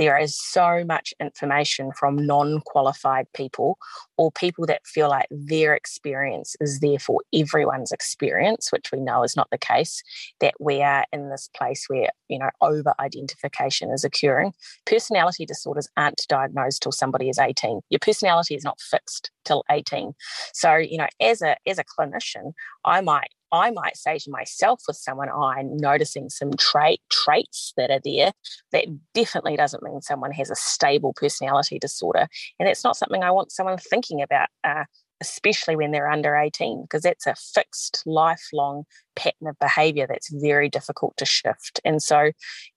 there 0.00 0.16
is 0.16 0.40
so 0.40 0.82
much 0.82 1.12
information 1.20 1.92
from 1.92 2.16
non 2.16 2.62
qualified 2.64 3.26
people 3.34 3.76
or 4.16 4.32
people 4.32 4.64
that 4.64 4.86
feel 4.86 5.10
like 5.10 5.26
their 5.30 5.74
experience 5.74 6.56
is 6.58 6.80
therefore 6.80 7.20
everyone's 7.34 7.92
experience, 7.92 8.72
which 8.72 8.90
we 8.92 8.98
know 8.98 9.22
is 9.22 9.36
not 9.36 9.48
the 9.50 9.58
case, 9.58 10.02
that 10.40 10.54
we 10.58 10.80
are 10.80 11.04
in 11.12 11.28
this 11.28 11.50
place 11.54 11.84
where, 11.88 12.08
you 12.28 12.38
know, 12.38 12.48
over 12.62 12.94
identification 12.98 13.90
is 13.90 14.02
occurring. 14.02 14.54
Personality 14.86 15.44
disorders 15.44 15.88
aren't 15.98 16.24
diagnosed 16.30 16.80
till 16.82 16.92
somebody 16.92 17.28
is 17.28 17.38
18. 17.38 17.80
Your 17.90 17.98
personality 18.00 18.54
is 18.54 18.64
not 18.64 18.80
fixed 18.80 19.30
till 19.44 19.64
18. 19.70 20.14
So, 20.54 20.76
you 20.76 20.96
know, 20.96 21.08
as 21.20 21.42
a 21.42 21.56
as 21.66 21.78
a 21.78 21.84
clinician, 21.84 22.52
I 22.86 23.02
might 23.02 23.28
I 23.52 23.70
might 23.70 23.96
say 23.96 24.18
to 24.18 24.30
myself 24.30 24.82
with 24.86 24.96
someone, 24.96 25.28
oh, 25.32 25.42
I'm 25.42 25.76
noticing 25.76 26.28
some 26.30 26.52
trait 26.54 27.00
traits 27.10 27.72
that 27.76 27.90
are 27.90 28.00
there. 28.04 28.32
That 28.72 28.86
definitely 29.14 29.56
doesn't 29.56 29.82
mean 29.82 30.00
someone 30.02 30.32
has 30.32 30.50
a 30.50 30.56
stable 30.56 31.12
personality 31.12 31.78
disorder. 31.78 32.28
And 32.58 32.68
it's 32.68 32.84
not 32.84 32.96
something 32.96 33.22
I 33.22 33.30
want 33.30 33.52
someone 33.52 33.78
thinking 33.78 34.22
about. 34.22 34.48
Uh, 34.64 34.84
especially 35.20 35.76
when 35.76 35.90
they're 35.90 36.08
under 36.08 36.34
18, 36.34 36.82
because 36.82 37.02
that's 37.02 37.26
a 37.26 37.34
fixed 37.34 38.02
lifelong 38.06 38.84
pattern 39.16 39.48
of 39.48 39.58
behavior 39.58 40.06
that's 40.06 40.32
very 40.32 40.68
difficult 40.68 41.16
to 41.16 41.24
shift. 41.24 41.80
And 41.84 42.02
so, 42.02 42.22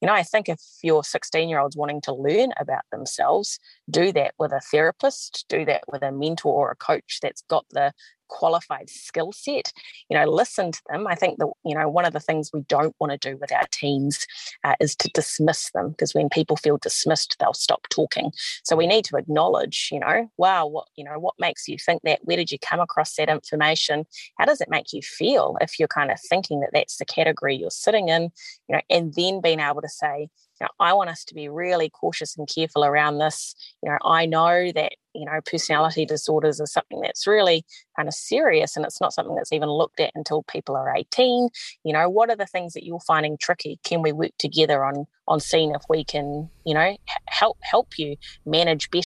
you 0.02 0.08
know, 0.08 0.14
I 0.14 0.24
think 0.24 0.50
if 0.50 0.60
your 0.82 1.04
16 1.04 1.50
year 1.50 1.60
old's 1.60 1.78
wanting 1.78 2.02
to 2.02 2.14
learn 2.14 2.52
about 2.60 2.84
themselves, 2.92 3.60
do 3.90 4.12
that 4.14 4.34
with 4.40 4.52
a 4.52 4.62
therapist, 4.72 5.46
do 5.50 5.66
that 5.66 5.84
with 5.88 6.04
a 6.04 6.12
mentor 6.12 6.54
or 6.54 6.72
a 6.72 6.76
coach 6.76 7.20
that's 7.22 7.44
got 7.44 7.66
the 7.72 7.94
qualified 8.34 8.90
skill 8.90 9.32
set. 9.32 9.72
You 10.10 10.18
know 10.18 10.26
listen 10.26 10.72
to 10.72 10.82
them. 10.90 11.08
I 11.08 11.16
think 11.16 11.38
that 11.38 11.52
you 11.64 11.76
know 11.76 11.88
one 11.88 12.06
of 12.06 12.14
the 12.14 12.20
things 12.20 12.50
we 12.52 12.62
don't 12.62 12.96
want 13.00 13.12
to 13.12 13.30
do 13.30 13.38
with 13.38 13.52
our 13.52 13.66
teams 13.72 14.26
uh, 14.64 14.76
is 14.80 14.96
to 14.98 15.10
dismiss 15.14 15.70
them 15.72 15.90
because 15.92 16.14
when 16.14 16.30
people 16.30 16.58
feel 16.58 16.78
dismissed 16.78 17.38
they'll 17.40 17.54
stop 17.54 17.88
talking. 17.90 18.32
So 18.64 18.76
we 18.76 18.88
need 18.88 19.06
to 19.06 19.18
acknowledge 19.18 19.90
you 19.92 20.00
know 20.00 20.30
wow 20.38 20.66
what 20.66 20.88
you 20.96 21.04
know 21.04 21.20
what 21.20 21.36
makes 21.40 21.68
you 21.68 21.78
think 21.78 22.02
that? 22.04 22.22
Where 22.24 22.38
did 22.38 22.52
you 22.52 22.58
come 22.60 22.80
across 22.80 23.16
that 23.16 23.30
information? 23.30 24.06
How 24.38 24.46
does 24.46 24.62
it 24.62 24.70
make 24.70 24.94
you 24.94 25.02
feel 25.02 25.58
if 25.62 25.80
you're 25.80 25.88
kind 25.88 26.12
of 26.12 26.20
thinking 26.30 26.60
that 26.60 26.70
that's 26.74 26.98
the 26.98 27.06
category 27.06 27.56
you're 27.56 27.70
sitting 27.70 28.10
in 28.10 28.24
you 28.68 28.76
know 28.76 28.82
and 28.90 29.14
then 29.16 29.42
being 29.42 29.60
able 29.60 29.82
to 29.82 29.90
say 29.90 30.30
you 30.62 30.66
know, 30.66 30.70
I 30.80 30.94
want 30.94 31.10
us 31.10 31.24
to 31.26 31.34
be 31.34 31.50
really 31.50 31.90
cautious 31.90 32.38
and 32.38 32.48
careful 32.48 32.86
around 32.86 33.18
this. 33.18 33.56
You 33.82 33.90
know, 33.90 33.98
I 34.06 34.26
know 34.28 34.72
that 34.74 34.94
you 35.14 35.26
know 35.26 35.40
personality 35.46 36.06
disorders 36.06 36.60
is 36.60 36.72
something 36.72 37.02
that's 37.02 37.28
really 37.28 37.66
kind 37.96 38.08
of 38.08 38.14
serious 38.14 38.76
and 38.76 38.86
it's 38.86 39.00
not 39.00 39.14
something 39.14 39.36
that's 39.36 39.52
even 39.52 39.70
looked 39.70 40.00
at 40.00 40.12
until 40.16 40.44
people 40.44 40.76
are 40.76 40.94
18 40.96 41.50
you 41.84 41.94
know 41.94 42.10
what 42.10 42.30
are 42.30 42.36
the 42.36 42.48
things 42.48 42.74
that 42.74 42.84
you're 42.84 43.00
finding 43.00 43.38
tricky 43.38 43.80
can 43.84 44.02
we 44.02 44.12
work 44.12 44.32
together 44.40 44.84
on 44.84 45.06
on 45.28 45.40
seeing 45.40 45.72
if 45.76 45.84
we 45.88 46.04
can 46.04 46.50
you 46.66 46.74
know 46.74 46.98
help 47.28 47.58
help 47.62 47.98
you 47.98 48.16
manage 48.46 48.90
better 48.90 49.02